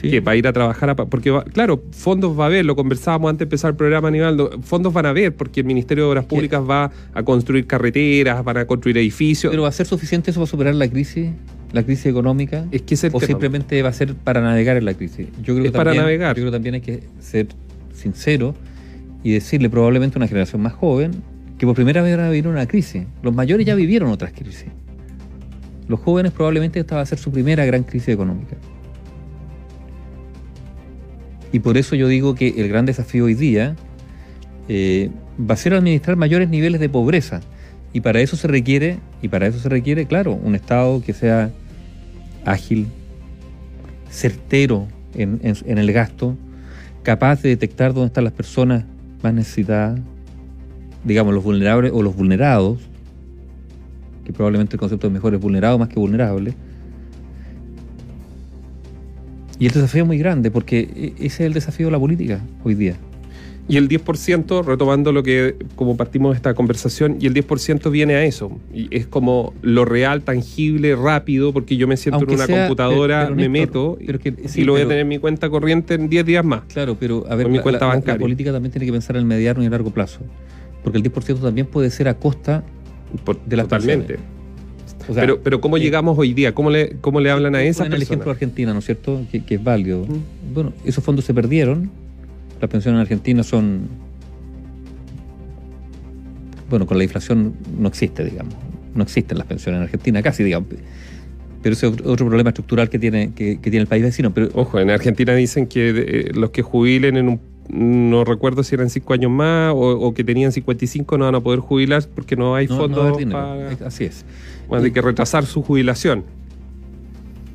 que 0.02 0.22
para 0.22 0.36
ir 0.36 0.48
a 0.48 0.54
trabajar, 0.54 0.96
porque 0.96 1.38
claro, 1.54 1.84
fondos 1.92 2.38
va 2.38 2.44
a 2.44 2.48
haber, 2.48 2.66
lo 2.66 2.76
conversábamos 2.76 3.30
antes 3.30 3.40
de 3.40 3.44
empezar 3.46 3.72
el 3.72 3.78
programa, 3.78 4.08
Aníbal, 4.08 4.50
fondos 4.62 4.94
van 4.94 5.06
a 5.06 5.10
haber, 5.10 5.36
porque 5.36 5.62
el 5.62 5.66
Ministerio 5.66 6.06
de 6.06 6.10
Obras 6.12 6.26
Públicas 6.26 6.62
va 6.68 6.92
a 7.14 7.24
construir 7.24 7.68
carreteras, 7.68 8.44
van 8.44 8.58
a 8.58 8.66
construir 8.66 8.98
edificios. 8.98 9.52
¿Pero 9.52 9.64
va 9.64 9.70
a 9.70 9.74
ser 9.74 9.86
suficiente 9.86 10.32
eso 10.32 10.40
para 10.40 10.50
superar 10.50 10.76
la 10.76 10.88
crisis? 10.88 11.30
¿La 11.72 11.84
crisis 11.84 12.08
económica? 12.08 12.66
Es 12.72 12.82
que 12.82 12.96
¿O 13.12 13.20
simplemente 13.20 13.82
va 13.84 13.90
a 13.90 13.94
ser 13.94 14.16
para 14.16 14.42
navegar 14.42 14.78
en 14.78 14.86
la 14.86 14.94
crisis? 14.94 15.28
Yo 15.44 15.54
creo 15.54 15.66
es 15.66 15.72
que 15.72 15.78
para 15.78 15.94
navegar. 15.94 16.36
Yo 16.36 16.42
creo 16.42 16.52
que 16.52 16.56
también 16.56 16.76
hay 16.76 16.82
que 16.82 17.04
ser 17.20 17.48
sincero 17.94 18.56
y 19.24 19.34
decirle 19.34 19.70
probablemente 19.70 20.18
a 20.18 20.20
una 20.20 20.28
generación 20.28 20.62
más 20.62 20.74
joven 20.74 21.12
que 21.58 21.66
por 21.66 21.76
primera 21.76 22.02
vez 22.02 22.16
van 22.16 22.26
a 22.26 22.30
vivir 22.30 22.48
una 22.48 22.66
crisis. 22.66 23.04
Los 23.22 23.36
mayores 23.36 23.66
ya 23.66 23.76
vivieron 23.76 24.10
otras 24.10 24.32
crisis. 24.32 24.68
Los 25.88 26.00
jóvenes 26.00 26.32
probablemente 26.32 26.80
esta 26.80 26.96
va 26.96 27.02
a 27.02 27.06
ser 27.06 27.18
su 27.18 27.32
primera 27.32 27.66
gran 27.66 27.84
crisis 27.84 28.10
económica. 28.10 28.56
Y 31.52 31.60
por 31.60 31.78
eso 31.78 31.96
yo 31.96 32.08
digo 32.08 32.36
que 32.36 32.50
el 32.58 32.68
gran 32.68 32.86
desafío 32.86 33.26
hoy 33.26 33.34
día 33.34 33.76
eh, 34.68 35.10
va 35.40 35.56
a 35.56 35.58
ser 35.58 35.74
administrar 35.74 36.16
mayores 36.16 36.50
niveles 36.50 36.80
de 36.80 36.90
pobreza. 36.90 37.42
Y 37.92 38.02
para 38.02 38.22
eso 38.22 38.36
se 38.36 38.48
requiere, 38.48 39.00
y 39.22 39.30
para 39.30 39.48
eso 39.48 39.60
se 39.60 39.68
requiere, 39.68 40.06
claro, 40.06 40.34
un 40.34 40.54
Estado 40.54 41.02
que 41.02 41.14
sea 41.14 41.52
ágil, 42.46 42.88
certero 44.12 44.88
en, 45.16 45.40
el 45.66 45.92
gasto, 45.92 46.38
capaz 47.04 47.42
de 47.42 47.50
detectar 47.50 47.94
dónde 47.94 48.08
están 48.08 48.24
las 48.24 48.34
personas 48.34 48.86
más 49.24 49.34
necesitadas, 49.34 50.00
digamos, 51.04 51.34
los 51.34 51.44
vulnerables 51.44 51.92
o 51.94 52.04
los 52.04 52.16
vulnerados, 52.16 52.80
que 54.24 54.34
probablemente 54.34 54.76
el 54.76 54.80
concepto 54.80 55.08
de 55.08 55.14
mejor 55.14 55.34
es 55.34 55.40
vulnerado 55.40 55.80
más 55.80 55.90
que 55.90 56.00
vulnerable, 56.00 56.54
y 59.60 59.68
el 59.68 59.74
desafío 59.74 60.04
es 60.04 60.08
muy 60.08 60.18
grande 60.18 60.50
porque 60.50 60.80
e, 60.96 61.14
ese 61.18 61.26
es 61.26 61.40
el 61.42 61.54
desafío 61.54 61.88
de 61.88 61.92
la 61.92 62.00
política 62.00 62.40
hoy 62.64 62.76
día. 62.76 62.96
Y 63.68 63.78
el 63.78 63.88
10%, 63.88 64.66
retomando 64.66 65.12
lo 65.12 65.22
que 65.22 65.56
como 65.76 65.96
partimos 65.96 66.32
de 66.32 66.38
esta 66.38 66.56
conversación, 66.56 67.18
y 67.20 67.28
el 67.28 67.36
10% 67.36 67.92
viene 67.92 68.16
a 68.16 68.26
eso. 68.26 68.60
Y 68.74 68.88
es 68.90 69.06
como 69.06 69.54
lo 69.62 69.86
real, 69.86 70.24
tangible, 70.24 70.96
rápido, 70.96 71.54
porque 71.54 71.78
yo 71.78 71.88
me 71.88 71.96
siento 71.96 72.24
en 72.24 72.32
una 72.32 72.48
computadora, 72.48 73.30
me 73.30 73.48
meto 73.48 74.00
y 74.00 74.64
lo 74.64 74.74
voy 74.74 74.82
a 74.82 74.86
tener 74.86 75.02
en 75.02 75.08
mi 75.08 75.20
cuenta 75.20 75.52
corriente 75.52 75.94
en 75.94 76.10
10 76.10 76.26
días 76.26 76.44
más. 76.44 76.64
Claro, 76.64 76.98
pero 77.00 77.26
a 77.30 77.36
ver, 77.36 77.48
mi 77.48 77.60
cuenta 77.60 77.86
bancaria. 77.86 78.16
la, 78.16 78.20
política 78.20 78.52
también 78.52 78.72
tiene 78.72 78.88
que 78.88 78.92
pensar 78.92 79.18
en 79.18 79.20
el 79.20 79.28
mediano 79.28 79.62
y 79.62 79.66
el 79.66 79.72
largo 79.72 79.92
plazo. 79.92 80.22
Porque 80.84 80.98
el 80.98 81.04
10% 81.04 81.40
también 81.40 81.68
puede 81.68 81.92
ser 81.92 82.08
a 82.08 82.16
costa 82.16 82.64
de 83.46 83.56
las 83.56 83.68
Totalmente 83.68 84.18
pero, 85.14 85.42
pero 85.42 85.62
¿cómo 85.62 85.78
eh, 85.78 85.82
llegamos 85.82 86.18
hoy 86.18 86.34
día? 86.34 86.54
¿Cómo 86.54 86.70
le, 86.70 86.98
cómo 87.02 87.20
le 87.20 87.32
hablan 87.32 87.56
a 87.56 87.64
esa 87.64 87.84
persona? 87.84 87.96
el 87.96 88.02
ejemplo 88.02 88.26
de 88.26 88.32
Argentina, 88.32 88.74
¿no 88.74 88.80
es 88.80 88.86
cierto? 88.86 89.22
Que, 89.32 89.56
es 89.56 89.64
válido. 89.64 90.06
Bueno, 90.54 90.74
esos 90.86 91.04
fondos 91.04 91.26
se 91.26 91.34
perdieron. 91.34 91.92
Las 92.62 92.70
pensiones 92.70 92.98
en 92.98 93.02
Argentina 93.02 93.44
son... 93.44 93.88
Bueno, 96.70 96.86
con 96.86 96.98
la 96.98 97.04
inflación 97.04 97.54
no 97.78 97.88
existe, 97.88 98.24
digamos. 98.24 98.54
No 98.94 99.04
existen 99.04 99.38
las 99.38 99.48
pensiones 99.48 99.80
en 99.80 99.84
Argentina, 99.84 100.22
casi, 100.22 100.44
digamos. 100.44 100.70
Pero 101.62 101.74
ese 101.74 101.88
es 101.88 101.94
otro 102.06 102.28
problema 102.28 102.50
estructural 102.50 102.90
que 102.90 103.00
tiene, 103.00 103.34
que, 103.34 103.58
tiene 103.58 103.80
el 103.80 103.88
país 103.88 104.04
vecino. 104.04 104.34
Pero, 104.34 104.50
Ojo, 104.54 104.80
en 104.80 104.90
Argentina 104.90 105.34
dicen 105.34 105.68
que 105.68 105.90
eh, 105.90 106.32
los 106.34 106.52
que 106.52 106.62
jubilen 106.62 107.18
en 107.18 107.28
un 107.28 107.40
no 107.70 108.24
recuerdo 108.24 108.64
si 108.64 108.76
eran 108.76 108.90
cinco 108.90 109.14
años 109.14 109.32
más 109.32 109.74
o, 109.76 110.14
que 110.14 110.24
tenían 110.24 110.52
55 110.52 111.18
no 111.18 111.26
van 111.26 111.36
a 111.36 111.40
poder 111.40 111.60
jubilar 111.60 112.04
porque 112.14 112.36
no 112.36 112.56
hay 112.56 112.68
fondos 112.68 113.18
para... 113.32 113.70
Así 113.86 114.06
es. 114.06 114.26
Bueno, 114.68 114.86
hay 114.86 114.92
que 114.92 115.02
retrasar 115.02 115.46
su 115.46 115.62
jubilación. 115.62 116.24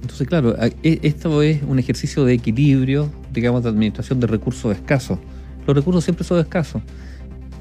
Entonces, 0.03 0.27
claro, 0.29 0.55
e, 0.61 1.01
esto 1.03 1.43
es 1.43 1.63
un 1.63 1.79
ejercicio 1.79 2.25
de 2.25 2.35
equilibrio, 2.35 3.11
digamos, 3.33 3.63
de 3.63 3.71
administración 3.71 4.21
de 4.21 4.27
recursos 4.27 4.75
escasos. 4.75 5.19
Los 5.67 5.75
recursos 5.75 6.05
siempre 6.05 6.25
son 6.25 6.39
escasos. 6.39 6.83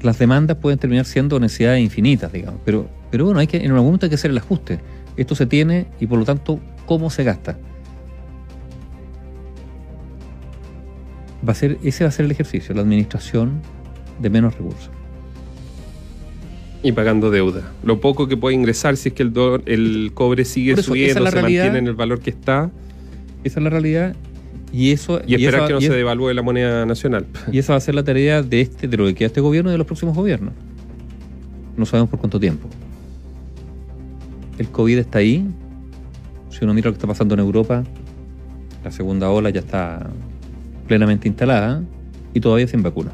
Las 0.02 0.18
demandas 0.18 0.58
pueden 0.58 0.78
terminar 0.78 1.06
siendo 1.06 1.40
necesidades 1.40 1.82
infinitas, 1.82 2.32
digamos. 2.32 2.60
Pero, 2.64 2.88
pero 3.10 3.24
bueno, 3.24 3.40
hay 3.40 3.46
que, 3.46 3.56
en 3.56 3.70
algún 3.70 3.86
momento 3.86 4.06
hay 4.06 4.10
que 4.10 4.16
hacer 4.16 4.30
el 4.30 4.38
ajuste. 4.38 4.78
Esto 5.16 5.34
se 5.34 5.46
tiene 5.46 5.86
y 6.00 6.06
por 6.06 6.18
lo 6.18 6.24
tanto, 6.24 6.60
¿cómo 6.86 7.08
se 7.10 7.24
gasta? 7.24 7.56
Va 11.46 11.52
a 11.52 11.54
ser, 11.54 11.78
ese 11.82 12.04
va 12.04 12.08
a 12.08 12.12
ser 12.12 12.26
el 12.26 12.30
ejercicio, 12.30 12.74
la 12.74 12.82
administración 12.82 13.60
de 14.20 14.30
menos 14.30 14.54
recursos 14.54 14.90
y 16.84 16.92
pagando 16.92 17.30
deuda. 17.30 17.62
Lo 17.82 17.98
poco 17.98 18.28
que 18.28 18.36
puede 18.36 18.54
ingresar 18.54 18.98
si 18.98 19.08
es 19.08 19.14
que 19.14 19.22
el, 19.22 19.32
el 19.64 20.10
cobre 20.12 20.44
sigue 20.44 20.76
subiendo, 20.82 21.26
se 21.26 21.40
mantiene 21.40 21.78
en 21.78 21.86
el 21.86 21.94
valor 21.94 22.20
que 22.20 22.28
está. 22.28 22.70
Esa 23.42 23.58
es 23.58 23.64
la 23.64 23.70
realidad. 23.70 24.14
Y 24.70 24.92
eso 24.92 25.22
y, 25.26 25.34
esperar 25.34 25.66
que 25.66 25.72
no 25.72 25.80
se 25.80 25.94
devalúe 25.94 26.34
la 26.34 26.42
moneda 26.42 26.84
nacional. 26.84 27.24
Y 27.50 27.58
esa 27.58 27.72
va 27.72 27.78
a 27.78 27.80
ser 27.80 27.94
la 27.94 28.04
tarea 28.04 28.42
de 28.42 28.60
este, 28.60 28.86
de 28.86 28.96
lo 28.98 29.06
que 29.06 29.14
queda 29.14 29.28
este 29.28 29.40
gobierno 29.40 29.70
y 29.70 29.72
de 29.72 29.78
los 29.78 29.86
próximos 29.86 30.14
gobiernos. 30.14 30.52
No 31.74 31.86
sabemos 31.86 32.10
por 32.10 32.20
cuánto 32.20 32.38
tiempo. 32.38 32.68
El 34.58 34.68
COVID 34.68 34.98
está 34.98 35.20
ahí. 35.20 35.46
Si 36.50 36.62
uno 36.64 36.74
mira 36.74 36.88
lo 36.88 36.92
que 36.92 36.98
está 36.98 37.06
pasando 37.06 37.32
en 37.32 37.40
Europa, 37.40 37.82
la 38.84 38.90
segunda 38.90 39.30
ola 39.30 39.48
ya 39.48 39.60
está 39.60 40.06
plenamente 40.86 41.28
instalada 41.28 41.82
y 42.32 42.40
todavía 42.40 42.66
sin 42.66 42.82
vacuna. 42.82 43.12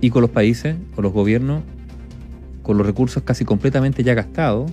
Y 0.00 0.10
con 0.10 0.22
los 0.22 0.30
países 0.30 0.76
o 0.96 1.02
los 1.02 1.12
gobiernos 1.12 1.62
con 2.62 2.78
los 2.78 2.86
recursos 2.86 3.22
casi 3.22 3.44
completamente 3.44 4.02
ya 4.04 4.14
gastados 4.14 4.70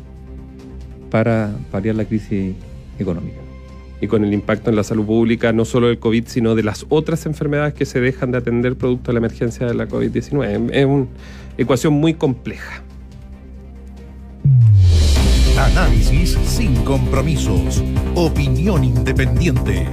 para 1.10 1.56
paliar 1.72 1.96
la 1.96 2.06
crisis 2.06 2.56
económica. 2.98 3.38
y 4.02 4.08
con 4.08 4.24
el 4.24 4.34
impacto 4.34 4.70
en 4.70 4.78
la 4.78 4.84
salud 4.86 5.06
pública, 5.06 5.52
no 5.52 5.66
solo 5.66 5.88
del 5.88 6.00
COVID, 6.00 6.24
sino 6.28 6.56
de 6.56 6.64
las 6.64 6.86
otras 6.88 7.26
enfermedades 7.26 7.74
que 7.74 7.86
se 7.86 8.00
dejan 8.00 8.32
de 8.32 8.38
atender 8.38 8.78
producto 8.78 9.12
de 9.12 9.14
la 9.16 9.18
emergencia 9.18 9.68
de 9.68 9.74
la 9.74 9.90
COVID-19. 9.90 10.70
Es 10.72 10.86
una 10.86 11.08
ecuación 11.58 11.96
muy 11.96 12.14
compleja. 12.14 12.82
Análisis 15.58 16.38
sin 16.46 16.76
compromisos. 16.86 17.84
Opinión 18.16 18.86
independiente. 18.86 19.86